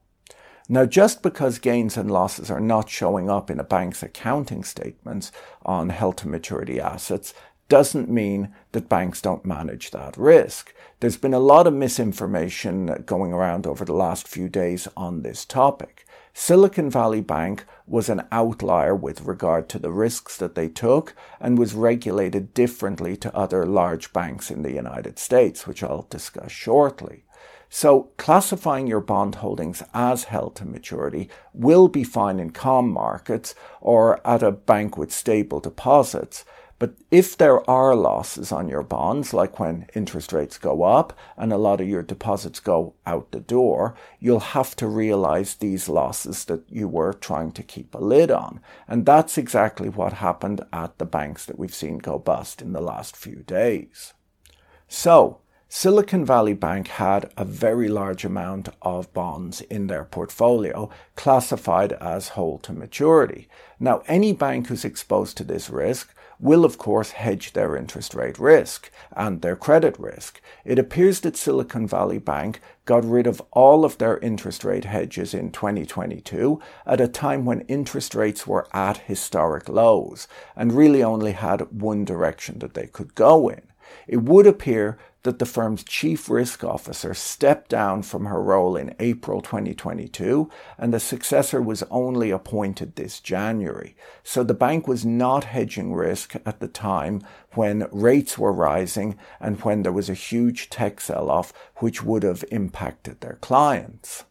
Now, 0.69 0.85
just 0.85 1.23
because 1.23 1.59
gains 1.59 1.95
and 1.95 2.11
losses 2.11 2.51
are 2.51 2.59
not 2.59 2.89
showing 2.89 3.29
up 3.29 3.49
in 3.49 3.59
a 3.59 3.63
bank's 3.63 4.03
accounting 4.03 4.65
statements 4.65 5.31
on 5.65 5.89
held 5.89 6.17
to 6.17 6.27
maturity 6.27 6.79
assets 6.79 7.33
doesn't 7.69 8.09
mean 8.09 8.53
that 8.73 8.89
banks 8.89 9.21
don't 9.21 9.45
manage 9.45 9.91
that 9.91 10.17
risk. 10.17 10.73
There's 10.99 11.17
been 11.17 11.33
a 11.33 11.39
lot 11.39 11.67
of 11.67 11.73
misinformation 11.73 13.03
going 13.05 13.31
around 13.31 13.65
over 13.65 13.85
the 13.85 13.93
last 13.93 14.27
few 14.27 14.49
days 14.49 14.87
on 14.97 15.21
this 15.21 15.45
topic. 15.45 16.05
Silicon 16.33 16.89
Valley 16.89 17.21
Bank 17.21 17.65
was 17.85 18.09
an 18.09 18.27
outlier 18.31 18.93
with 18.93 19.21
regard 19.21 19.69
to 19.69 19.79
the 19.79 19.91
risks 19.91 20.37
that 20.37 20.55
they 20.55 20.67
took 20.67 21.15
and 21.39 21.57
was 21.57 21.73
regulated 21.73 22.53
differently 22.53 23.17
to 23.17 23.35
other 23.35 23.65
large 23.65 24.13
banks 24.13 24.51
in 24.51 24.61
the 24.63 24.73
United 24.73 25.17
States, 25.17 25.65
which 25.65 25.81
I'll 25.81 26.07
discuss 26.09 26.51
shortly. 26.51 27.23
So, 27.69 28.09
classifying 28.17 28.87
your 28.87 29.01
bond 29.01 29.35
holdings 29.35 29.83
as 29.93 30.25
held 30.25 30.55
to 30.55 30.65
maturity 30.65 31.29
will 31.53 31.87
be 31.89 32.03
fine 32.03 32.39
in 32.39 32.51
calm 32.51 32.89
markets 32.89 33.55
or 33.81 34.25
at 34.25 34.41
a 34.41 34.51
bank 34.51 34.97
with 34.97 35.11
stable 35.11 35.59
deposits, 35.59 36.45
but 36.79 36.93
if 37.09 37.35
there 37.35 37.67
are 37.67 37.95
losses 37.95 38.51
on 38.51 38.69
your 38.69 38.83
bonds, 38.83 39.33
like 39.33 39.59
when 39.59 39.87
interest 39.95 40.31
rates 40.31 40.59
go 40.59 40.83
up 40.83 41.17
and 41.35 41.51
a 41.51 41.57
lot 41.57 41.81
of 41.81 41.87
your 41.87 42.03
deposits 42.03 42.59
go 42.59 42.93
out 43.05 43.31
the 43.31 43.39
door, 43.39 43.95
you'll 44.19 44.39
have 44.39 44.75
to 44.75 44.87
realize 44.87 45.55
these 45.55 45.89
losses 45.89 46.45
that 46.45 46.63
you 46.69 46.87
were 46.87 47.13
trying 47.13 47.51
to 47.53 47.63
keep 47.63 47.95
a 47.95 47.99
lid 47.99 48.29
on. 48.29 48.59
And 48.87 49.05
that's 49.05 49.39
exactly 49.39 49.89
what 49.89 50.13
happened 50.13 50.61
at 50.71 50.99
the 50.99 51.05
banks 51.05 51.45
that 51.45 51.57
we've 51.57 51.73
seen 51.73 51.97
go 51.97 52.19
bust 52.19 52.61
in 52.61 52.73
the 52.73 52.81
last 52.81 53.17
few 53.17 53.37
days. 53.37 54.13
So, 54.87 55.39
Silicon 55.69 56.23
Valley 56.23 56.53
Bank 56.53 56.87
had 56.87 57.29
a 57.35 57.43
very 57.43 57.89
large 57.89 58.23
amount 58.23 58.69
of 58.81 59.13
bonds 59.13 59.59
in 59.59 59.87
their 59.87 60.05
portfolio 60.05 60.89
classified 61.17 61.91
as 61.93 62.29
hold 62.29 62.63
to 62.63 62.71
maturity. 62.71 63.49
Now, 63.77 64.01
any 64.07 64.31
bank 64.31 64.67
who's 64.67 64.85
exposed 64.85 65.35
to 65.37 65.43
this 65.43 65.69
risk 65.69 66.15
will 66.39 66.63
of 66.63 66.77
course 66.77 67.11
hedge 67.11 67.51
their 67.51 67.75
interest 67.75 68.15
rate 68.15 68.39
risk 68.39 68.89
and 69.11 69.41
their 69.41 69.57
credit 69.57 69.99
risk. 69.99 70.39
It 70.63 70.79
appears 70.79 71.19
that 71.21 71.35
Silicon 71.35 71.85
Valley 71.85 72.19
Bank 72.19 72.61
got 72.85 73.03
rid 73.03 73.27
of 73.27 73.41
all 73.51 73.83
of 73.83 73.97
their 73.97 74.19
interest 74.19 74.63
rate 74.63 74.85
hedges 74.85 75.33
in 75.33 75.51
2022 75.51 76.61
at 76.85 77.01
a 77.01 77.09
time 77.09 77.43
when 77.43 77.61
interest 77.61 78.15
rates 78.15 78.47
were 78.47 78.69
at 78.71 78.99
historic 78.99 79.67
lows 79.67 80.29
and 80.55 80.71
really 80.71 81.03
only 81.03 81.33
had 81.33 81.81
one 81.81 82.05
direction 82.05 82.59
that 82.59 82.73
they 82.73 82.87
could 82.87 83.15
go 83.15 83.49
in. 83.49 83.63
It 84.07 84.23
would 84.23 84.47
appear 84.47 84.97
that 85.23 85.39
the 85.39 85.45
firm's 85.45 85.83
chief 85.83 86.29
risk 86.29 86.63
officer 86.63 87.13
stepped 87.13 87.69
down 87.69 88.03
from 88.03 88.25
her 88.25 88.41
role 88.41 88.75
in 88.75 88.95
April 88.99 89.41
2022 89.41 90.49
and 90.77 90.93
the 90.93 90.99
successor 90.99 91.61
was 91.61 91.83
only 91.89 92.31
appointed 92.31 92.95
this 92.95 93.19
January. 93.19 93.95
So 94.23 94.43
the 94.43 94.53
bank 94.53 94.87
was 94.87 95.05
not 95.05 95.45
hedging 95.45 95.93
risk 95.93 96.35
at 96.45 96.59
the 96.59 96.67
time 96.67 97.21
when 97.53 97.87
rates 97.91 98.37
were 98.37 98.53
rising 98.53 99.17
and 99.39 99.59
when 99.61 99.83
there 99.83 99.91
was 99.91 100.09
a 100.09 100.13
huge 100.13 100.69
tech 100.69 101.01
sell 101.01 101.29
off 101.29 101.51
which 101.77 102.03
would 102.03 102.23
have 102.23 102.45
impacted 102.51 103.21
their 103.21 103.37
clients. 103.41 104.23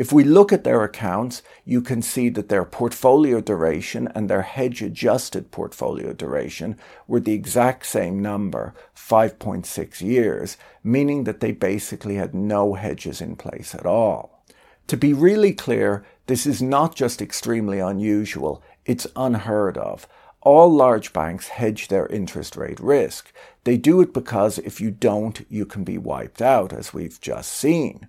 If 0.00 0.14
we 0.14 0.24
look 0.24 0.50
at 0.50 0.64
their 0.64 0.82
accounts, 0.82 1.42
you 1.66 1.82
can 1.82 2.00
see 2.00 2.30
that 2.30 2.48
their 2.48 2.64
portfolio 2.64 3.42
duration 3.42 4.08
and 4.14 4.30
their 4.30 4.40
hedge 4.40 4.80
adjusted 4.80 5.50
portfolio 5.50 6.14
duration 6.14 6.78
were 7.06 7.20
the 7.20 7.34
exact 7.34 7.84
same 7.84 8.22
number, 8.22 8.72
5.6 8.96 10.00
years, 10.00 10.56
meaning 10.82 11.24
that 11.24 11.40
they 11.40 11.52
basically 11.52 12.14
had 12.14 12.34
no 12.34 12.72
hedges 12.72 13.20
in 13.20 13.36
place 13.36 13.74
at 13.74 13.84
all. 13.84 14.42
To 14.86 14.96
be 14.96 15.12
really 15.12 15.52
clear, 15.52 16.02
this 16.28 16.46
is 16.46 16.62
not 16.62 16.94
just 16.94 17.20
extremely 17.20 17.78
unusual, 17.78 18.62
it's 18.86 19.06
unheard 19.14 19.76
of. 19.76 20.08
All 20.40 20.72
large 20.72 21.12
banks 21.12 21.48
hedge 21.48 21.88
their 21.88 22.06
interest 22.06 22.56
rate 22.56 22.80
risk. 22.80 23.34
They 23.64 23.76
do 23.76 24.00
it 24.00 24.14
because 24.14 24.56
if 24.56 24.80
you 24.80 24.92
don't, 24.92 25.44
you 25.50 25.66
can 25.66 25.84
be 25.84 25.98
wiped 25.98 26.40
out, 26.40 26.72
as 26.72 26.94
we've 26.94 27.20
just 27.20 27.52
seen. 27.52 28.08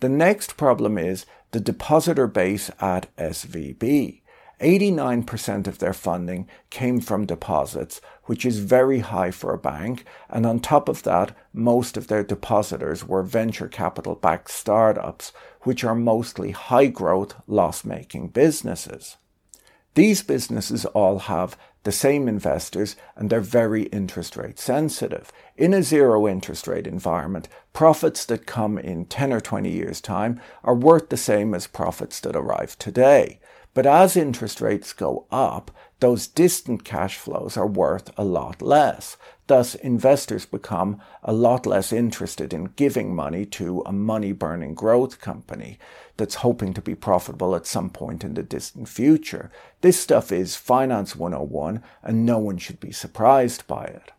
The 0.00 0.08
next 0.08 0.56
problem 0.56 0.96
is 0.96 1.26
the 1.50 1.60
depositor 1.60 2.26
base 2.26 2.70
at 2.80 3.14
SVB. 3.16 4.22
89% 4.60 5.66
of 5.66 5.78
their 5.78 5.92
funding 5.92 6.46
came 6.68 7.00
from 7.00 7.24
deposits, 7.24 8.00
which 8.24 8.44
is 8.44 8.58
very 8.58 9.00
high 9.00 9.30
for 9.30 9.54
a 9.54 9.58
bank. 9.58 10.04
And 10.28 10.44
on 10.44 10.60
top 10.60 10.88
of 10.88 11.02
that, 11.04 11.36
most 11.52 11.96
of 11.96 12.08
their 12.08 12.22
depositors 12.22 13.06
were 13.06 13.22
venture 13.22 13.68
capital 13.68 14.14
backed 14.14 14.50
startups, 14.50 15.32
which 15.62 15.82
are 15.84 15.94
mostly 15.94 16.50
high 16.50 16.86
growth, 16.86 17.34
loss 17.46 17.84
making 17.84 18.28
businesses. 18.28 19.16
These 19.94 20.22
businesses 20.22 20.84
all 20.86 21.20
have 21.20 21.58
the 21.84 21.92
same 21.92 22.28
investors 22.28 22.96
and 23.16 23.30
they're 23.30 23.40
very 23.40 23.84
interest 23.84 24.36
rate 24.36 24.58
sensitive. 24.58 25.32
In 25.56 25.72
a 25.72 25.82
zero 25.82 26.28
interest 26.28 26.66
rate 26.66 26.86
environment, 26.86 27.48
profits 27.72 28.24
that 28.26 28.46
come 28.46 28.78
in 28.78 29.04
10 29.06 29.32
or 29.32 29.40
20 29.40 29.70
years' 29.70 30.00
time 30.00 30.40
are 30.62 30.74
worth 30.74 31.08
the 31.08 31.16
same 31.16 31.54
as 31.54 31.66
profits 31.66 32.20
that 32.20 32.36
arrive 32.36 32.78
today. 32.78 33.40
But 33.72 33.86
as 33.86 34.16
interest 34.16 34.60
rates 34.60 34.92
go 34.92 35.26
up, 35.30 35.70
those 36.00 36.26
distant 36.26 36.84
cash 36.84 37.16
flows 37.16 37.56
are 37.56 37.66
worth 37.66 38.10
a 38.16 38.24
lot 38.24 38.60
less. 38.60 39.16
Thus, 39.46 39.74
investors 39.74 40.46
become 40.46 41.00
a 41.22 41.32
lot 41.32 41.66
less 41.66 41.92
interested 41.92 42.54
in 42.54 42.72
giving 42.76 43.14
money 43.14 43.44
to 43.46 43.82
a 43.84 43.92
money 43.92 44.32
burning 44.32 44.74
growth 44.74 45.20
company 45.20 45.78
that's 46.16 46.36
hoping 46.36 46.72
to 46.74 46.80
be 46.80 46.94
profitable 46.94 47.54
at 47.54 47.66
some 47.66 47.90
point 47.90 48.24
in 48.24 48.34
the 48.34 48.42
distant 48.42 48.88
future. 48.88 49.50
This 49.80 49.98
stuff 49.98 50.30
is 50.32 50.56
Finance 50.56 51.16
101, 51.16 51.82
and 52.02 52.24
no 52.24 52.38
one 52.38 52.58
should 52.58 52.80
be 52.80 52.92
surprised 52.92 53.66
by 53.66 53.84
it. 53.84 54.12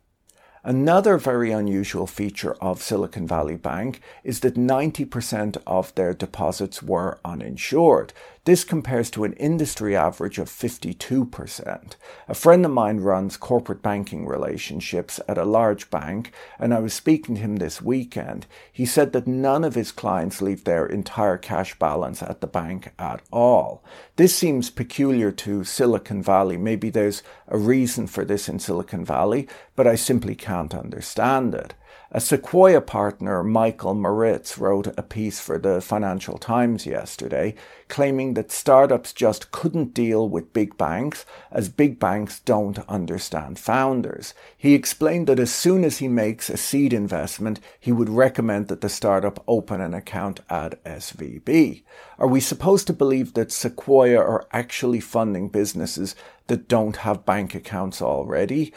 Another 0.63 1.17
very 1.17 1.51
unusual 1.51 2.05
feature 2.05 2.53
of 2.61 2.83
Silicon 2.83 3.25
Valley 3.25 3.55
Bank 3.55 4.00
is 4.23 4.41
that 4.41 4.53
90% 4.53 5.57
of 5.65 5.95
their 5.95 6.13
deposits 6.13 6.83
were 6.83 7.19
uninsured. 7.25 8.13
This 8.43 8.63
compares 8.63 9.12
to 9.12 9.24
an 9.24 9.33
industry 9.33 9.95
average 9.95 10.39
of 10.39 10.50
52%. 10.50 11.95
A 12.27 12.33
friend 12.33 12.65
of 12.65 12.71
mine 12.71 12.98
runs 12.98 13.38
corporate 13.38 13.83
banking 13.83 14.25
relationships 14.25 15.19
at 15.27 15.38
a 15.38 15.45
large 15.45 15.91
bank, 15.91 16.31
and 16.57 16.74
I 16.74 16.79
was 16.79 16.91
speaking 16.91 17.36
to 17.36 17.41
him 17.41 17.57
this 17.57 17.83
weekend. 17.83 18.48
He 18.71 18.88
said 18.88 19.13
that 19.13 19.27
none 19.27 19.63
of 19.63 19.75
his 19.75 19.91
clients 19.91 20.41
leave 20.41 20.63
their 20.63 20.88
entire 20.88 21.38
cash 21.38 21.77
balance 21.77 22.24
at 22.24 22.41
the 22.41 22.48
bank 22.48 22.91
at 22.98 23.21
all. 23.31 23.83
This 24.15 24.36
seems 24.36 24.71
peculiar 24.71 25.31
to 25.33 25.63
Silicon 25.63 26.24
Valley. 26.24 26.57
Maybe 26.57 26.89
there's 26.89 27.21
a 27.48 27.60
reason 27.60 28.07
for 28.07 28.25
this 28.25 28.50
in 28.50 28.57
Silicon 28.57 29.05
Valley, 29.05 29.48
but 29.75 29.86
I 29.86 29.93
simply 29.93 30.33
can't 30.33 30.74
understand 30.74 31.53
it. 31.53 31.75
A 32.13 32.19
Sequoia 32.19 32.81
partner, 32.81 33.41
Michael 33.41 33.93
Moritz, 33.93 34.57
wrote 34.57 34.87
a 34.97 35.01
piece 35.01 35.39
for 35.39 35.57
the 35.57 35.79
Financial 35.79 36.37
Times 36.37 36.85
yesterday 36.85 37.55
claiming 37.87 38.33
that 38.33 38.51
startups 38.51 39.13
just 39.13 39.51
couldn't 39.51 39.93
deal 39.93 40.27
with 40.27 40.51
big 40.51 40.77
banks 40.77 41.25
as 41.51 41.69
big 41.69 41.99
banks 41.99 42.39
don't 42.39 42.79
understand 42.89 43.59
founders. 43.59 44.33
He 44.57 44.73
explained 44.73 45.27
that 45.27 45.39
as 45.39 45.53
soon 45.53 45.85
as 45.85 45.99
he 45.99 46.09
makes 46.09 46.49
a 46.49 46.57
seed 46.57 46.91
investment, 46.91 47.61
he 47.79 47.93
would 47.93 48.09
recommend 48.09 48.67
that 48.69 48.81
the 48.81 48.89
startup 48.89 49.41
open 49.47 49.79
an 49.79 49.93
account 49.93 50.41
at 50.49 50.83
SVB. 50.83 51.83
Are 52.17 52.27
we 52.27 52.39
supposed 52.41 52.87
to 52.87 52.93
believe 52.93 53.35
that 53.35 53.53
Sequoia 53.53 54.19
are 54.19 54.47
actually 54.51 54.99
funding 54.99 55.47
businesses 55.47 56.15
that 56.47 56.67
don't 56.67 56.97
have 56.97 57.25
bank 57.25 57.55
accounts 57.55 58.01
already? 58.01 58.73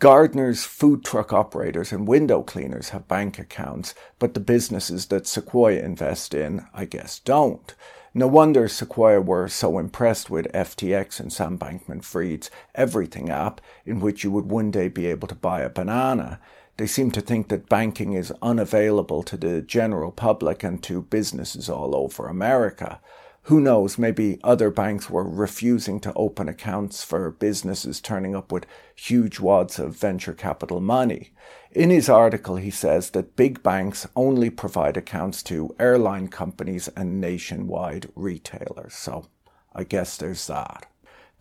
Gardeners, 0.00 0.64
food 0.64 1.04
truck 1.04 1.32
operators, 1.32 1.92
and 1.92 2.08
window 2.08 2.42
cleaners 2.42 2.88
have 2.88 3.06
bank 3.06 3.38
accounts, 3.38 3.94
but 4.18 4.34
the 4.34 4.40
businesses 4.40 5.06
that 5.06 5.28
Sequoia 5.28 5.78
invest 5.78 6.34
in, 6.34 6.66
I 6.74 6.86
guess, 6.86 7.20
don't. 7.20 7.72
No 8.12 8.26
wonder 8.26 8.66
Sequoia 8.66 9.20
were 9.20 9.46
so 9.46 9.78
impressed 9.78 10.28
with 10.28 10.50
FTX 10.52 11.20
and 11.20 11.32
Sam 11.32 11.56
Bankman 11.56 12.02
Fried's 12.02 12.50
Everything 12.74 13.30
app, 13.30 13.60
in 13.84 14.00
which 14.00 14.24
you 14.24 14.32
would 14.32 14.50
one 14.50 14.72
day 14.72 14.88
be 14.88 15.06
able 15.06 15.28
to 15.28 15.36
buy 15.36 15.60
a 15.60 15.70
banana. 15.70 16.40
They 16.78 16.88
seem 16.88 17.12
to 17.12 17.20
think 17.20 17.48
that 17.48 17.68
banking 17.68 18.12
is 18.12 18.32
unavailable 18.42 19.22
to 19.22 19.36
the 19.36 19.62
general 19.62 20.10
public 20.10 20.64
and 20.64 20.82
to 20.82 21.02
businesses 21.02 21.70
all 21.70 21.94
over 21.94 22.26
America 22.26 23.00
who 23.46 23.60
knows, 23.60 23.96
maybe 23.96 24.40
other 24.42 24.70
banks 24.70 25.08
were 25.08 25.22
refusing 25.22 26.00
to 26.00 26.12
open 26.14 26.48
accounts 26.48 27.04
for 27.04 27.30
businesses 27.30 28.00
turning 28.00 28.34
up 28.34 28.50
with 28.50 28.66
huge 28.96 29.38
wads 29.38 29.78
of 29.78 29.96
venture 29.96 30.32
capital 30.32 30.80
money. 30.80 31.30
In 31.70 31.90
his 31.90 32.08
article, 32.08 32.56
he 32.56 32.72
says 32.72 33.10
that 33.10 33.36
big 33.36 33.62
banks 33.62 34.04
only 34.16 34.50
provide 34.50 34.96
accounts 34.96 35.44
to 35.44 35.76
airline 35.78 36.26
companies 36.26 36.88
and 36.96 37.20
nationwide 37.20 38.08
retailers. 38.16 38.94
So 38.94 39.26
I 39.72 39.84
guess 39.84 40.16
there's 40.16 40.44
that. 40.48 40.86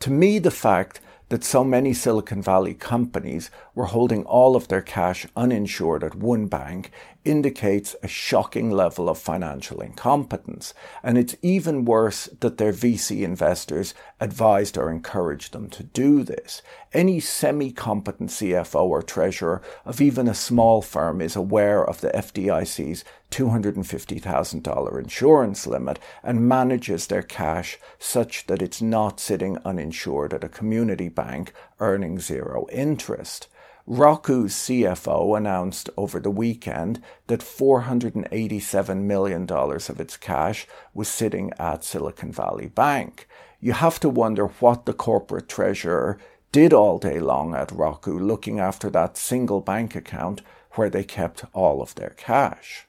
To 0.02 0.12
me, 0.12 0.38
the 0.38 0.52
fact 0.52 1.00
that 1.30 1.44
so 1.44 1.64
many 1.64 1.92
Silicon 1.92 2.40
Valley 2.40 2.76
companies 2.76 3.50
were 3.74 3.86
holding 3.86 4.26
all 4.26 4.56
of 4.56 4.68
their 4.68 4.84
cash 4.84 5.26
uninsured 5.36 6.04
at 6.04 6.14
one 6.14 6.46
bank 6.46 6.92
indicates 7.26 7.96
a 8.02 8.08
shocking 8.08 8.72
level 8.72 9.10
of 9.10 9.18
financial 9.18 9.82
incompetence. 9.82 10.74
And 11.04 11.18
it's 11.18 11.36
even 11.42 11.84
worse 11.84 12.30
that 12.40 12.58
their 12.58 12.72
VC 12.72 13.22
investors 13.24 13.94
advised 14.20 14.78
or 14.78 14.92
encouraged 14.92 15.52
them 15.52 15.70
to 15.72 15.84
do 15.84 16.24
this. 16.24 16.62
Any 16.94 17.20
semi 17.20 17.72
competent 17.72 18.30
CFO 18.30 18.84
or 18.84 19.02
treasurer 19.02 19.62
of 19.84 20.00
even 20.00 20.28
a 20.28 20.34
small 20.34 20.82
firm 20.82 21.20
is 21.20 21.36
aware 21.36 21.84
of 21.84 22.00
the 22.00 22.10
FDIC's 22.12 23.04
$250,000 23.32 25.00
insurance 25.00 25.68
limit 25.68 26.00
and 26.24 26.48
manages 26.48 27.08
their 27.08 27.24
cash 27.24 27.78
such 28.00 28.48
that 28.48 28.62
it's 28.62 28.82
not 28.82 29.20
sitting 29.20 29.58
uninsured 29.66 30.34
at 30.34 30.44
a 30.44 30.50
community 30.50 31.10
bank 31.10 31.52
earning 31.80 32.20
zero 32.20 32.66
interest. 32.72 33.48
Roku's 33.88 34.56
CFO 34.56 35.38
announced 35.38 35.92
over 35.96 36.20
the 36.20 36.32
weekend 36.32 37.04
that 37.28 37.42
$487 37.42 39.02
million 39.04 39.48
of 39.52 40.00
its 40.00 40.18
cash 40.18 40.66
was 40.96 41.08
sitting 41.08 41.52
at 41.60 41.84
Silicon 41.84 42.32
Valley 42.32 42.66
Bank. 42.68 43.28
You 43.60 43.74
have 43.74 44.00
to 44.00 44.10
wonder 44.10 44.48
what 44.48 44.88
the 44.88 44.94
corporate 44.94 45.48
treasurer 45.48 46.18
did 46.52 46.74
all 46.74 46.98
day 46.98 47.20
long 47.20 47.54
at 47.54 47.72
Roku 47.72 48.18
looking 48.18 48.60
after 48.60 48.90
that 48.90 49.18
single 49.18 49.62
bank 49.62 49.96
account 49.96 50.42
where 50.72 50.90
they 50.90 51.04
kept 51.04 51.46
all 51.54 51.82
of 51.82 51.94
their 51.94 52.16
cash. 52.18 52.88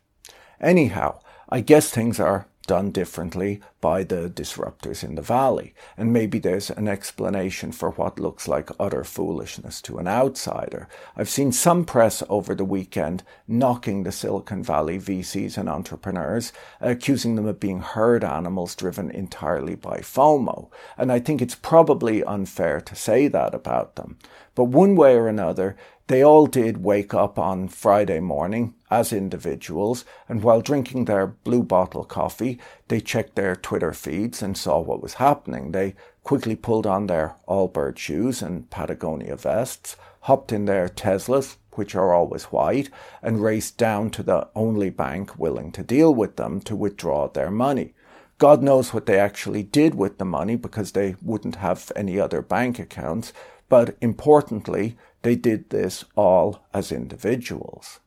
Anyhow, 0.60 1.20
I 1.50 1.60
guess 1.60 1.90
things 1.90 2.18
are 2.18 2.46
done 2.66 2.90
differently 2.90 3.60
by 3.80 4.02
the 4.02 4.28
disruptors 4.28 5.04
in 5.04 5.14
the 5.14 5.22
valley. 5.22 5.74
And 5.96 6.12
maybe 6.12 6.38
there's 6.38 6.70
an 6.70 6.88
explanation 6.88 7.72
for 7.72 7.90
what 7.90 8.18
looks 8.18 8.48
like 8.48 8.70
utter 8.80 9.04
foolishness 9.04 9.80
to 9.82 9.98
an 9.98 10.08
outsider. 10.08 10.88
I've 11.16 11.28
seen 11.28 11.52
some 11.52 11.84
press 11.84 12.22
over 12.28 12.54
the 12.54 12.64
weekend 12.64 13.22
knocking 13.46 14.02
the 14.02 14.12
Silicon 14.12 14.62
Valley 14.62 14.98
VCs 14.98 15.56
and 15.56 15.68
entrepreneurs, 15.68 16.52
accusing 16.80 17.36
them 17.36 17.46
of 17.46 17.60
being 17.60 17.80
herd 17.80 18.24
animals 18.24 18.74
driven 18.74 19.10
entirely 19.10 19.74
by 19.74 19.98
FOMO. 19.98 20.68
And 20.98 21.12
I 21.12 21.20
think 21.20 21.40
it's 21.40 21.54
probably 21.54 22.24
unfair 22.24 22.80
to 22.80 22.94
say 22.94 23.28
that 23.28 23.54
about 23.54 23.96
them. 23.96 24.18
But 24.56 24.64
one 24.64 24.96
way 24.96 25.14
or 25.14 25.28
another, 25.28 25.76
they 26.08 26.22
all 26.22 26.46
did 26.46 26.84
wake 26.84 27.12
up 27.12 27.38
on 27.38 27.68
Friday 27.68 28.20
morning 28.20 28.74
as 28.90 29.12
individuals, 29.12 30.04
and 30.28 30.42
while 30.42 30.60
drinking 30.60 31.04
their 31.06 31.26
blue 31.26 31.62
bottle 31.62 32.04
coffee, 32.04 32.60
they 32.88 33.00
checked 33.00 33.34
their 33.34 33.56
Twitter 33.56 33.92
feeds 33.92 34.40
and 34.40 34.56
saw 34.56 34.78
what 34.78 35.02
was 35.02 35.14
happening. 35.14 35.72
They 35.72 35.96
quickly 36.22 36.54
pulled 36.54 36.86
on 36.86 37.06
their 37.06 37.34
Allbirds 37.48 37.98
shoes 37.98 38.40
and 38.40 38.70
Patagonia 38.70 39.36
vests, 39.36 39.96
hopped 40.22 40.52
in 40.52 40.64
their 40.66 40.88
Teslas, 40.88 41.56
which 41.72 41.94
are 41.94 42.14
always 42.14 42.44
white, 42.44 42.88
and 43.22 43.42
raced 43.42 43.76
down 43.76 44.10
to 44.10 44.22
the 44.22 44.48
only 44.54 44.90
bank 44.90 45.38
willing 45.38 45.72
to 45.72 45.82
deal 45.82 46.14
with 46.14 46.36
them 46.36 46.60
to 46.60 46.76
withdraw 46.76 47.28
their 47.28 47.50
money. 47.50 47.94
God 48.38 48.62
knows 48.62 48.92
what 48.92 49.06
they 49.06 49.18
actually 49.18 49.62
did 49.62 49.94
with 49.94 50.18
the 50.18 50.24
money 50.24 50.56
because 50.56 50.92
they 50.92 51.16
wouldn't 51.22 51.56
have 51.56 51.90
any 51.96 52.20
other 52.20 52.42
bank 52.42 52.78
accounts, 52.78 53.32
but 53.68 53.96
importantly, 54.00 54.96
they 55.22 55.34
did 55.34 55.70
this 55.70 56.04
all 56.14 56.64
as 56.72 56.92
individuals. 56.92 58.00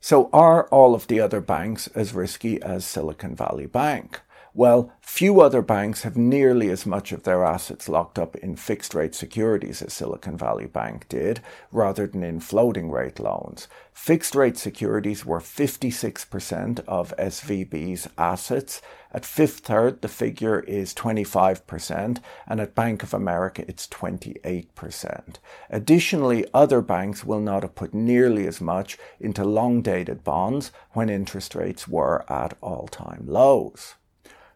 So 0.00 0.30
are 0.32 0.66
all 0.68 0.94
of 0.94 1.06
the 1.06 1.20
other 1.20 1.40
banks 1.40 1.86
as 1.88 2.14
risky 2.14 2.60
as 2.62 2.84
Silicon 2.84 3.34
Valley 3.34 3.66
Bank? 3.66 4.20
Well, 4.52 4.92
few 5.00 5.40
other 5.40 5.62
banks 5.62 6.02
have 6.02 6.16
nearly 6.16 6.70
as 6.70 6.84
much 6.84 7.12
of 7.12 7.22
their 7.22 7.44
assets 7.44 7.88
locked 7.88 8.18
up 8.18 8.34
in 8.36 8.56
fixed 8.56 8.94
rate 8.94 9.14
securities 9.14 9.80
as 9.80 9.92
Silicon 9.92 10.36
Valley 10.36 10.66
Bank 10.66 11.08
did, 11.08 11.40
rather 11.70 12.08
than 12.08 12.24
in 12.24 12.40
floating 12.40 12.90
rate 12.90 13.20
loans. 13.20 13.68
Fixed 13.92 14.34
rate 14.34 14.56
securities 14.56 15.24
were 15.24 15.38
56% 15.38 16.80
of 16.88 17.14
SVB's 17.16 18.08
assets. 18.18 18.82
At 19.12 19.24
Fifth 19.24 19.60
Third, 19.60 20.02
the 20.02 20.08
figure 20.08 20.60
is 20.60 20.94
25%, 20.94 22.18
and 22.48 22.60
at 22.60 22.74
Bank 22.74 23.04
of 23.04 23.14
America, 23.14 23.64
it's 23.68 23.86
28%. 23.86 25.36
Additionally, 25.68 26.44
other 26.52 26.80
banks 26.80 27.24
will 27.24 27.40
not 27.40 27.62
have 27.62 27.76
put 27.76 27.94
nearly 27.94 28.48
as 28.48 28.60
much 28.60 28.98
into 29.20 29.44
long 29.44 29.80
dated 29.80 30.24
bonds 30.24 30.72
when 30.92 31.08
interest 31.08 31.54
rates 31.54 31.86
were 31.86 32.24
at 32.32 32.56
all 32.60 32.88
time 32.88 33.26
lows. 33.26 33.94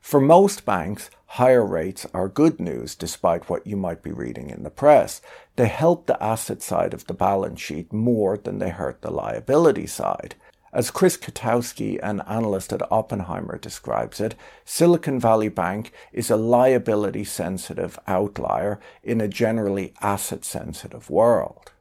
For 0.05 0.21
most 0.21 0.67
banks, 0.67 1.09
higher 1.41 1.65
rates 1.65 2.07
are 2.13 2.29
good 2.29 2.61
news 2.61 2.95
despite 2.95 3.49
what 3.49 3.67
you 3.67 3.75
might 3.75 4.03
be 4.03 4.13
reading 4.13 4.51
in 4.51 4.63
the 4.63 4.69
press. 4.69 5.23
They 5.57 5.67
help 5.67 6.05
the 6.05 6.23
asset 6.23 6.61
side 6.61 6.93
of 6.93 7.07
the 7.07 7.15
balance 7.15 7.59
sheet 7.59 7.91
more 7.91 8.37
than 8.37 8.59
they 8.59 8.69
hurt 8.69 9.01
the 9.01 9.11
liability 9.11 9.87
side. 9.87 10.35
As 10.75 10.91
Chris 10.91 11.17
Kotowski, 11.17 11.99
an 12.03 12.21
analyst 12.29 12.71
at 12.75 12.93
Oppenheimer, 12.93 13.57
describes 13.57 14.21
it, 14.21 14.35
Silicon 14.67 15.19
Valley 15.19 15.49
Bank 15.49 15.91
is 16.13 16.31
a 16.31 16.37
liability 16.37 17.25
sensitive 17.25 17.99
outlier 18.07 18.79
in 19.03 19.23
a 19.23 19.27
generally 19.27 19.95
asset 20.03 20.45
sensitive 20.45 21.09
world. 21.09 21.73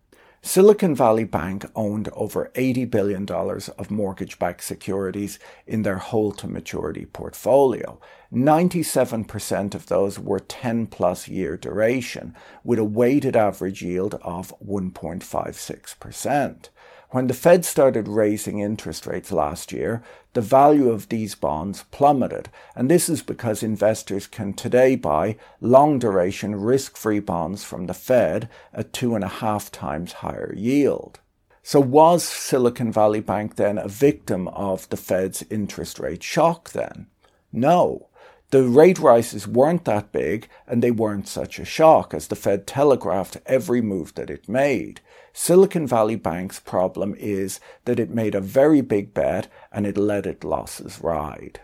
Silicon 0.46 0.94
Valley 0.94 1.24
Bank 1.24 1.66
owned 1.74 2.10
over 2.12 2.52
$80 2.54 2.92
billion 2.92 3.26
of 3.32 3.90
mortgage 3.90 4.38
backed 4.40 4.66
securities 4.66 5.40
in 5.66 5.84
their 5.84 6.00
hold 6.00 6.38
to 6.40 6.50
maturity 6.50 7.06
portfolio. 7.06 7.98
97% 8.32 9.74
of 9.74 9.86
those 9.86 10.20
were 10.20 10.42
10 10.42 10.88
plus 10.88 11.30
year 11.30 11.56
duration, 11.56 12.36
with 12.62 12.78
a 12.78 12.84
weighted 12.84 13.38
average 13.38 13.82
yield 13.82 14.16
of 14.16 14.54
1.56%. 14.62 16.70
When 17.14 17.28
the 17.28 17.36
Fed 17.36 17.64
started 17.64 18.08
raising 18.08 18.58
interest 18.58 19.06
rates 19.06 19.32
last 19.32 19.72
year, 19.72 20.02
the 20.34 20.42
value 20.42 20.90
of 20.90 21.10
these 21.10 21.36
bonds 21.36 21.84
plummeted, 21.92 22.50
and 22.76 22.90
this 22.90 23.08
is 23.08 23.22
because 23.22 23.62
investors 23.62 24.26
can 24.26 24.54
today 24.54 24.96
buy 24.96 25.36
long 25.62 26.00
duration 26.00 26.56
risk 26.56 26.98
free 26.98 27.20
bonds 27.20 27.64
from 27.64 27.86
the 27.86 27.94
Fed 27.94 28.50
at 28.74 28.94
two 28.94 29.14
and 29.14 29.24
a 29.24 29.28
half 29.28 29.72
times 29.72 30.14
higher 30.24 30.56
yield. 30.58 31.20
So, 31.62 31.80
was 31.80 32.24
Silicon 32.24 32.92
Valley 32.92 33.20
Bank 33.20 33.58
then 33.58 33.78
a 33.78 33.88
victim 33.88 34.48
of 34.48 34.90
the 34.90 34.98
Fed's 34.98 35.44
interest 35.52 36.00
rate 36.00 36.24
shock 36.24 36.72
then? 36.72 37.06
No. 37.52 38.08
The 38.50 38.64
rate 38.64 38.98
rises 38.98 39.48
weren't 39.48 39.86
that 39.86 40.12
big 40.12 40.48
and 40.66 40.82
they 40.82 40.90
weren't 40.90 41.28
such 41.28 41.60
a 41.60 41.66
shock 41.66 42.16
as 42.16 42.30
the 42.30 42.36
Fed 42.36 42.66
telegraphed 42.66 43.38
every 43.46 43.82
move 43.82 44.16
that 44.16 44.32
it 44.32 44.50
made. 44.50 45.00
Silicon 45.36 45.88
Valley 45.88 46.16
Bank's 46.16 46.60
problem 46.60 47.16
is 47.18 47.60
that 47.86 48.00
it 48.00 48.12
made 48.12 48.36
a 48.36 48.42
very 48.42 48.82
big 48.82 49.14
bet 49.16 49.48
and 49.72 49.88
it 49.88 49.98
let 49.98 50.28
its 50.28 50.44
losses 50.44 51.00
ride. 51.02 51.60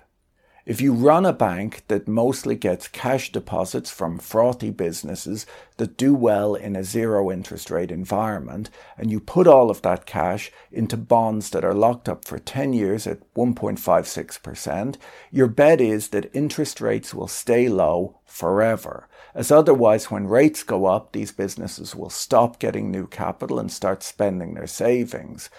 If 0.69 0.81
you 0.81 0.93
run 0.93 1.25
a 1.25 1.33
bank 1.33 1.81
that 1.87 2.07
mostly 2.07 2.53
gets 2.53 2.87
cash 2.87 3.31
deposits 3.31 3.89
from 3.89 4.19
frothy 4.19 4.69
businesses 4.69 5.47
that 5.77 5.97
do 5.97 6.13
well 6.13 6.53
in 6.53 6.75
a 6.75 6.83
zero 6.83 7.31
interest 7.31 7.71
rate 7.71 7.89
environment, 7.89 8.69
and 8.95 9.09
you 9.09 9.19
put 9.19 9.47
all 9.47 9.71
of 9.71 9.81
that 9.81 10.05
cash 10.05 10.51
into 10.71 10.95
bonds 10.95 11.49
that 11.49 11.65
are 11.65 11.73
locked 11.73 12.07
up 12.07 12.23
for 12.23 12.37
10 12.37 12.73
years 12.73 13.07
at 13.07 13.33
1.56%, 13.33 14.97
your 15.31 15.47
bet 15.47 15.81
is 15.81 16.09
that 16.09 16.29
interest 16.35 16.79
rates 16.81 17.15
will 17.15 17.27
stay 17.27 17.67
low 17.67 18.19
forever 18.23 19.09
as 19.35 19.51
otherwise, 19.51 20.09
when 20.09 20.27
rates 20.27 20.63
go 20.63 20.85
up, 20.85 21.11
these 21.11 21.31
businesses 21.31 21.95
will 21.95 22.09
stop 22.09 22.59
getting 22.59 22.89
new 22.89 23.05
capital 23.05 23.59
and 23.59 23.71
start 23.71 24.01
spending 24.01 24.53
their 24.53 24.67
savings. 24.67 25.49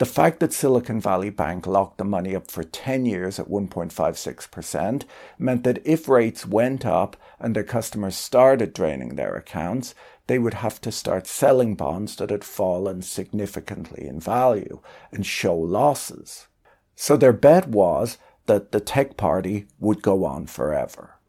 The 0.00 0.06
fact 0.06 0.40
that 0.40 0.54
Silicon 0.54 0.98
Valley 0.98 1.28
Bank 1.28 1.66
locked 1.66 1.98
the 1.98 2.04
money 2.04 2.34
up 2.34 2.50
for 2.50 2.64
10 2.64 3.04
years 3.04 3.38
at 3.38 3.50
1.56% 3.50 5.04
meant 5.38 5.64
that 5.64 5.86
if 5.86 6.08
rates 6.08 6.46
went 6.46 6.86
up 6.86 7.18
and 7.38 7.54
their 7.54 7.64
customers 7.64 8.16
started 8.16 8.72
draining 8.72 9.16
their 9.16 9.36
accounts, 9.36 9.94
they 10.26 10.38
would 10.38 10.54
have 10.54 10.80
to 10.80 10.90
start 10.90 11.26
selling 11.26 11.74
bonds 11.74 12.16
that 12.16 12.30
had 12.30 12.44
fallen 12.44 13.02
significantly 13.02 14.06
in 14.06 14.20
value 14.20 14.80
and 15.12 15.26
show 15.26 15.54
losses. 15.54 16.46
So 16.96 17.18
their 17.18 17.34
bet 17.34 17.68
was 17.68 18.16
that 18.46 18.72
the 18.72 18.80
tech 18.80 19.18
party 19.18 19.66
would 19.78 20.00
go 20.00 20.24
on 20.24 20.46
forever. 20.46 21.19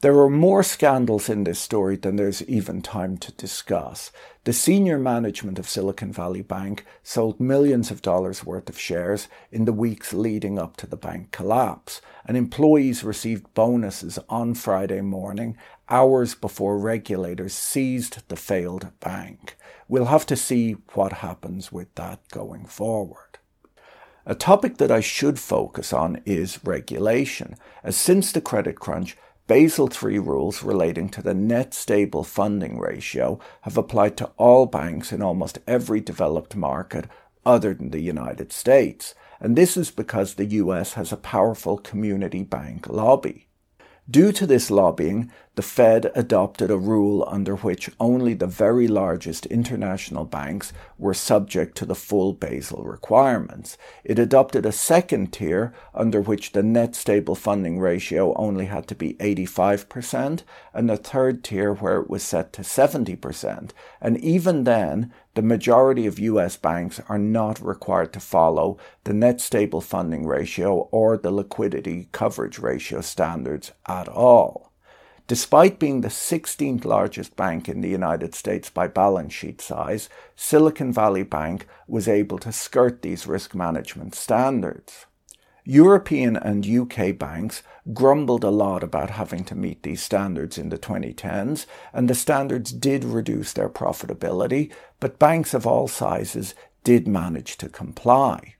There 0.00 0.20
are 0.20 0.30
more 0.30 0.62
scandals 0.62 1.28
in 1.28 1.42
this 1.42 1.58
story 1.58 1.96
than 1.96 2.14
there's 2.14 2.44
even 2.44 2.82
time 2.82 3.16
to 3.16 3.32
discuss. 3.32 4.12
The 4.44 4.52
senior 4.52 4.96
management 4.96 5.58
of 5.58 5.68
Silicon 5.68 6.12
Valley 6.12 6.42
Bank 6.42 6.84
sold 7.02 7.40
millions 7.40 7.90
of 7.90 8.00
dollars 8.00 8.46
worth 8.46 8.68
of 8.68 8.78
shares 8.78 9.26
in 9.50 9.64
the 9.64 9.72
weeks 9.72 10.12
leading 10.12 10.56
up 10.56 10.76
to 10.76 10.86
the 10.86 10.96
bank 10.96 11.32
collapse, 11.32 12.00
and 12.24 12.36
employees 12.36 13.02
received 13.02 13.52
bonuses 13.54 14.20
on 14.28 14.54
Friday 14.54 15.00
morning, 15.00 15.56
hours 15.88 16.36
before 16.36 16.78
regulators 16.78 17.54
seized 17.54 18.22
the 18.28 18.36
failed 18.36 18.92
bank. 19.00 19.56
We'll 19.88 20.04
have 20.04 20.26
to 20.26 20.36
see 20.36 20.76
what 20.94 21.14
happens 21.14 21.72
with 21.72 21.92
that 21.96 22.20
going 22.30 22.66
forward. 22.66 23.40
A 24.24 24.36
topic 24.36 24.76
that 24.76 24.92
I 24.92 25.00
should 25.00 25.40
focus 25.40 25.92
on 25.92 26.20
is 26.24 26.62
regulation, 26.62 27.56
as 27.82 27.96
since 27.96 28.30
the 28.30 28.42
credit 28.42 28.78
crunch, 28.78 29.16
Basel 29.48 29.88
III 29.88 30.18
rules 30.18 30.62
relating 30.62 31.08
to 31.08 31.22
the 31.22 31.32
net 31.32 31.72
stable 31.72 32.22
funding 32.22 32.78
ratio 32.78 33.40
have 33.62 33.78
applied 33.78 34.14
to 34.18 34.30
all 34.36 34.66
banks 34.66 35.10
in 35.10 35.22
almost 35.22 35.58
every 35.66 36.00
developed 36.02 36.54
market 36.54 37.06
other 37.46 37.72
than 37.72 37.88
the 37.88 38.00
United 38.00 38.52
States, 38.52 39.14
and 39.40 39.56
this 39.56 39.74
is 39.74 39.90
because 39.90 40.34
the 40.34 40.44
US 40.44 40.92
has 40.92 41.12
a 41.12 41.16
powerful 41.16 41.78
community 41.78 42.42
bank 42.42 42.88
lobby. 42.88 43.48
Due 44.10 44.32
to 44.32 44.46
this 44.46 44.70
lobbying, 44.70 45.32
the 45.58 45.62
Fed 45.62 46.12
adopted 46.14 46.70
a 46.70 46.76
rule 46.76 47.24
under 47.26 47.56
which 47.56 47.90
only 47.98 48.32
the 48.32 48.46
very 48.46 48.86
largest 48.86 49.44
international 49.46 50.24
banks 50.24 50.72
were 50.96 51.12
subject 51.12 51.76
to 51.76 51.84
the 51.84 51.96
full 51.96 52.32
Basel 52.32 52.84
requirements. 52.84 53.76
It 54.04 54.20
adopted 54.20 54.64
a 54.64 54.70
second 54.70 55.32
tier 55.32 55.74
under 55.92 56.20
which 56.20 56.52
the 56.52 56.62
net 56.62 56.94
stable 56.94 57.34
funding 57.34 57.80
ratio 57.80 58.34
only 58.34 58.66
had 58.66 58.86
to 58.86 58.94
be 58.94 59.14
85%, 59.14 60.44
and 60.72 60.92
a 60.92 60.96
third 60.96 61.42
tier 61.42 61.74
where 61.74 62.02
it 62.02 62.08
was 62.08 62.22
set 62.22 62.52
to 62.52 62.62
70%. 62.62 63.70
And 64.00 64.16
even 64.18 64.62
then, 64.62 65.12
the 65.34 65.42
majority 65.42 66.06
of 66.06 66.20
US 66.20 66.56
banks 66.56 67.00
are 67.08 67.18
not 67.18 67.60
required 67.60 68.12
to 68.12 68.20
follow 68.20 68.78
the 69.02 69.12
net 69.12 69.40
stable 69.40 69.80
funding 69.80 70.24
ratio 70.24 70.88
or 70.92 71.16
the 71.16 71.32
liquidity 71.32 72.10
coverage 72.12 72.60
ratio 72.60 73.00
standards 73.00 73.72
at 73.88 74.06
all. 74.06 74.67
Despite 75.28 75.78
being 75.78 76.00
the 76.00 76.08
16th 76.08 76.86
largest 76.86 77.36
bank 77.36 77.68
in 77.68 77.82
the 77.82 77.90
United 77.90 78.34
States 78.34 78.70
by 78.70 78.88
balance 78.88 79.34
sheet 79.34 79.60
size, 79.60 80.08
Silicon 80.34 80.90
Valley 80.90 81.22
Bank 81.22 81.66
was 81.86 82.08
able 82.08 82.38
to 82.38 82.50
skirt 82.50 83.02
these 83.02 83.26
risk 83.26 83.54
management 83.54 84.14
standards. 84.14 85.04
European 85.66 86.34
and 86.34 86.66
UK 86.66 87.18
banks 87.18 87.62
grumbled 87.92 88.42
a 88.42 88.48
lot 88.48 88.82
about 88.82 89.10
having 89.10 89.44
to 89.44 89.54
meet 89.54 89.82
these 89.82 90.02
standards 90.02 90.56
in 90.56 90.70
the 90.70 90.78
2010s, 90.78 91.66
and 91.92 92.08
the 92.08 92.14
standards 92.14 92.72
did 92.72 93.04
reduce 93.04 93.52
their 93.52 93.68
profitability, 93.68 94.72
but 94.98 95.18
banks 95.18 95.52
of 95.52 95.66
all 95.66 95.88
sizes 95.88 96.54
did 96.84 97.06
manage 97.06 97.58
to 97.58 97.68
comply. 97.68 98.54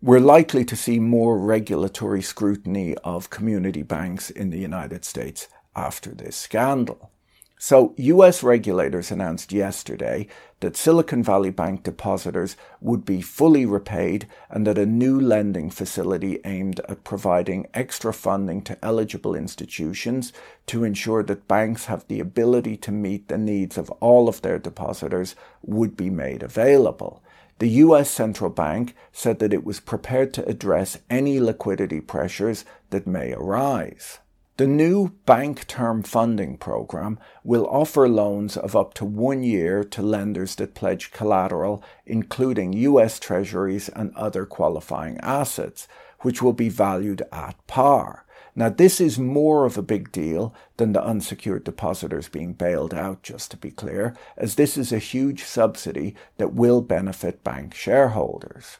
We're 0.00 0.20
likely 0.20 0.64
to 0.64 0.76
see 0.76 0.98
more 0.98 1.38
regulatory 1.38 2.22
scrutiny 2.22 2.94
of 3.04 3.28
community 3.28 3.82
banks 3.82 4.30
in 4.30 4.48
the 4.48 4.58
United 4.58 5.04
States 5.04 5.48
after 5.76 6.10
this 6.10 6.36
scandal. 6.36 7.10
So, 7.66 7.94
US 7.96 8.42
regulators 8.42 9.10
announced 9.10 9.50
yesterday 9.50 10.26
that 10.60 10.76
Silicon 10.76 11.22
Valley 11.22 11.50
Bank 11.50 11.82
depositors 11.82 12.56
would 12.80 13.06
be 13.06 13.22
fully 13.22 13.64
repaid 13.64 14.26
and 14.50 14.66
that 14.66 14.76
a 14.76 14.84
new 14.84 15.18
lending 15.18 15.70
facility 15.70 16.40
aimed 16.44 16.80
at 16.88 17.04
providing 17.04 17.66
extra 17.72 18.12
funding 18.12 18.60
to 18.62 18.84
eligible 18.84 19.34
institutions 19.34 20.32
to 20.66 20.84
ensure 20.84 21.22
that 21.22 21.48
banks 21.48 21.86
have 21.86 22.06
the 22.08 22.20
ability 22.20 22.76
to 22.76 22.92
meet 22.92 23.28
the 23.28 23.38
needs 23.38 23.78
of 23.78 23.90
all 23.92 24.28
of 24.28 24.42
their 24.42 24.58
depositors 24.58 25.34
would 25.62 25.96
be 25.96 26.10
made 26.10 26.42
available. 26.42 27.22
The 27.60 27.68
US 27.84 28.10
central 28.10 28.50
bank 28.50 28.94
said 29.12 29.38
that 29.38 29.54
it 29.54 29.64
was 29.64 29.80
prepared 29.80 30.34
to 30.34 30.46
address 30.46 30.98
any 31.08 31.40
liquidity 31.40 32.00
pressures 32.00 32.66
that 32.90 33.06
may 33.06 33.32
arise. 33.32 34.18
The 34.56 34.68
new 34.68 35.08
Bank 35.26 35.66
Term 35.66 36.04
Funding 36.04 36.58
Program 36.58 37.18
will 37.42 37.66
offer 37.66 38.08
loans 38.08 38.56
of 38.56 38.76
up 38.76 38.94
to 38.94 39.04
one 39.04 39.42
year 39.42 39.82
to 39.82 40.00
lenders 40.00 40.54
that 40.54 40.74
pledge 40.74 41.10
collateral, 41.10 41.82
including 42.06 42.72
US 42.72 43.18
Treasuries 43.18 43.88
and 43.88 44.14
other 44.14 44.46
qualifying 44.46 45.18
assets, 45.18 45.88
which 46.20 46.40
will 46.40 46.52
be 46.52 46.68
valued 46.68 47.22
at 47.32 47.56
par. 47.66 48.26
Now, 48.54 48.68
this 48.68 49.00
is 49.00 49.18
more 49.18 49.64
of 49.64 49.76
a 49.76 49.82
big 49.82 50.12
deal 50.12 50.54
than 50.76 50.92
the 50.92 51.02
unsecured 51.02 51.64
depositors 51.64 52.28
being 52.28 52.52
bailed 52.52 52.94
out, 52.94 53.24
just 53.24 53.50
to 53.50 53.56
be 53.56 53.72
clear, 53.72 54.14
as 54.36 54.54
this 54.54 54.78
is 54.78 54.92
a 54.92 54.98
huge 54.98 55.42
subsidy 55.42 56.14
that 56.36 56.54
will 56.54 56.80
benefit 56.80 57.42
bank 57.42 57.74
shareholders. 57.74 58.78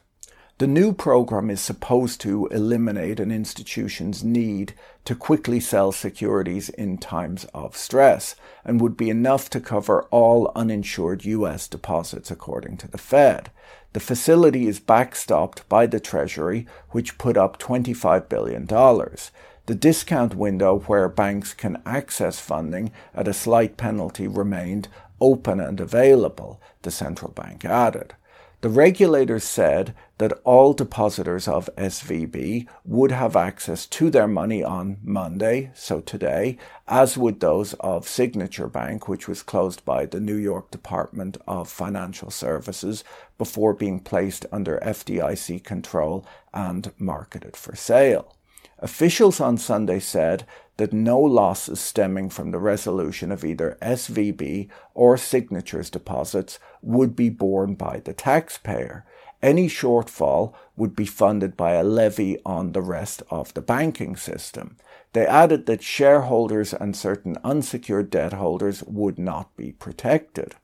The 0.57 0.67
new 0.67 0.93
program 0.93 1.49
is 1.49 1.59
supposed 1.59 2.21
to 2.21 2.47
eliminate 2.47 3.19
an 3.19 3.29
institution's 3.29 4.23
need 4.23 4.73
to 5.03 5.13
quickly 5.13 5.59
sell 5.59 5.91
securities 5.91 6.69
in 6.69 6.97
times 6.97 7.43
of 7.53 7.75
stress 7.75 8.37
and 8.63 8.79
would 8.79 8.95
be 8.95 9.09
enough 9.09 9.49
to 9.49 9.59
cover 9.59 10.03
all 10.11 10.53
uninsured 10.55 11.25
US 11.25 11.67
deposits, 11.67 12.31
according 12.31 12.77
to 12.77 12.87
the 12.87 12.97
Fed. 12.97 13.51
The 13.91 13.99
facility 13.99 14.65
is 14.65 14.79
backstopped 14.79 15.67
by 15.67 15.87
the 15.87 15.99
Treasury, 15.99 16.67
which 16.91 17.17
put 17.17 17.35
up 17.35 17.59
$25 17.59 18.29
billion. 18.29 18.65
The 18.65 19.75
discount 19.75 20.35
window 20.35 20.79
where 20.87 21.09
banks 21.09 21.53
can 21.53 21.81
access 21.85 22.39
funding 22.39 22.93
at 23.13 23.27
a 23.27 23.33
slight 23.33 23.75
penalty 23.75 24.25
remained 24.25 24.87
open 25.19 25.59
and 25.59 25.81
available, 25.81 26.61
the 26.83 26.91
central 26.91 27.33
bank 27.33 27.65
added. 27.65 28.13
The 28.61 28.69
regulators 28.69 29.43
said 29.43 29.93
that 30.17 30.33
all 30.43 30.73
depositors 30.73 31.47
of 31.47 31.69
SVB 31.75 32.67
would 32.85 33.11
have 33.11 33.35
access 33.35 33.85
to 33.85 34.09
their 34.09 34.27
money 34.27 34.63
on 34.63 34.97
Monday, 35.03 35.71
so 35.75 35.99
today, 35.99 36.57
as 36.87 37.17
would 37.17 37.41
those 37.41 37.73
of 37.75 38.07
Signature 38.07 38.67
Bank, 38.67 39.07
which 39.07 39.27
was 39.27 39.43
closed 39.43 39.83
by 39.83 40.05
the 40.05 40.21
New 40.21 40.37
York 40.37 40.71
Department 40.71 41.37
of 41.47 41.69
Financial 41.69 42.31
Services 42.31 43.03
before 43.37 43.73
being 43.73 43.99
placed 43.99 44.45
under 44.51 44.79
FDIC 44.79 45.63
control 45.63 46.25
and 46.53 46.93
marketed 46.97 47.57
for 47.57 47.75
sale. 47.75 48.35
Officials 48.79 49.39
on 49.39 49.57
Sunday 49.57 49.99
said 49.99 50.45
that 50.77 50.91
no 50.91 51.19
losses 51.19 51.79
stemming 51.79 52.29
from 52.29 52.51
the 52.51 52.59
resolution 52.59 53.31
of 53.31 53.45
either 53.45 53.77
SVB 53.81 54.69
or 54.93 55.17
Signature's 55.17 55.89
deposits 55.89 56.59
would 56.81 57.15
be 57.15 57.29
borne 57.29 57.75
by 57.75 58.01
the 58.03 58.13
taxpayer. 58.13 59.05
Any 59.41 59.67
shortfall 59.67 60.53
would 60.75 60.95
be 60.95 61.05
funded 61.05 61.55
by 61.55 61.73
a 61.73 61.83
levy 61.83 62.39
on 62.45 62.71
the 62.71 62.81
rest 62.81 63.23
of 63.29 63.53
the 63.53 63.61
banking 63.61 64.15
system. 64.15 64.77
They 65.13 65.25
added 65.25 65.65
that 65.65 65.83
shareholders 65.83 66.73
and 66.73 66.95
certain 66.95 67.37
unsecured 67.43 68.09
debt 68.09 68.33
holders 68.33 68.83
would 68.83 69.17
not 69.17 69.55
be 69.55 69.71
protected. 69.71 70.55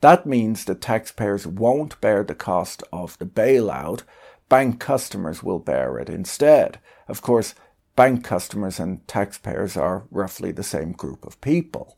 That 0.00 0.26
means 0.26 0.64
that 0.64 0.80
taxpayers 0.80 1.46
won't 1.46 2.00
bear 2.00 2.22
the 2.22 2.34
cost 2.34 2.82
of 2.92 3.18
the 3.18 3.26
bailout, 3.26 4.02
bank 4.48 4.80
customers 4.80 5.42
will 5.42 5.58
bear 5.58 5.98
it 5.98 6.10
instead. 6.10 6.78
Of 7.08 7.22
course, 7.22 7.54
bank 7.96 8.22
customers 8.24 8.78
and 8.78 9.06
taxpayers 9.08 9.76
are 9.76 10.04
roughly 10.10 10.52
the 10.52 10.62
same 10.62 10.92
group 10.92 11.26
of 11.26 11.40
people. 11.40 11.96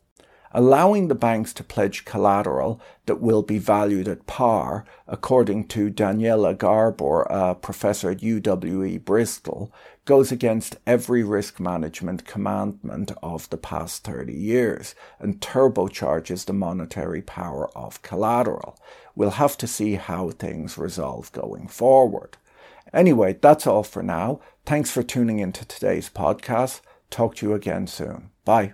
Allowing 0.51 1.07
the 1.07 1.15
banks 1.15 1.53
to 1.53 1.63
pledge 1.63 2.05
collateral 2.05 2.81
that 3.05 3.21
will 3.21 3.43
be 3.43 3.59
valued 3.59 4.07
at 4.07 4.25
par, 4.25 4.83
according 5.07 5.67
to 5.67 5.91
Daniela 5.91 6.57
Gabor, 6.57 7.23
a 7.29 7.53
professor 7.53 8.11
at 8.11 8.19
UWE 8.19 9.03
Bristol, 9.05 9.71
goes 10.05 10.31
against 10.31 10.77
every 10.87 11.23
risk 11.23 11.59
management 11.59 12.25
commandment 12.25 13.11
of 13.21 13.47
the 13.51 13.57
past 13.57 14.03
30 14.03 14.33
years 14.33 14.95
and 15.19 15.39
turbocharges 15.39 16.45
the 16.45 16.53
monetary 16.53 17.21
power 17.21 17.69
of 17.77 18.01
collateral. 18.01 18.75
We'll 19.15 19.31
have 19.31 19.55
to 19.57 19.67
see 19.67 19.95
how 19.95 20.31
things 20.31 20.79
resolve 20.79 21.31
going 21.31 21.67
forward. 21.67 22.37
Anyway, 22.91 23.37
that's 23.39 23.67
all 23.67 23.83
for 23.83 24.01
now. 24.01 24.39
Thanks 24.65 24.89
for 24.89 25.03
tuning 25.03 25.37
into 25.37 25.63
today's 25.65 26.09
podcast. 26.09 26.81
Talk 27.11 27.35
to 27.35 27.45
you 27.45 27.53
again 27.53 27.85
soon. 27.85 28.31
Bye. 28.45 28.73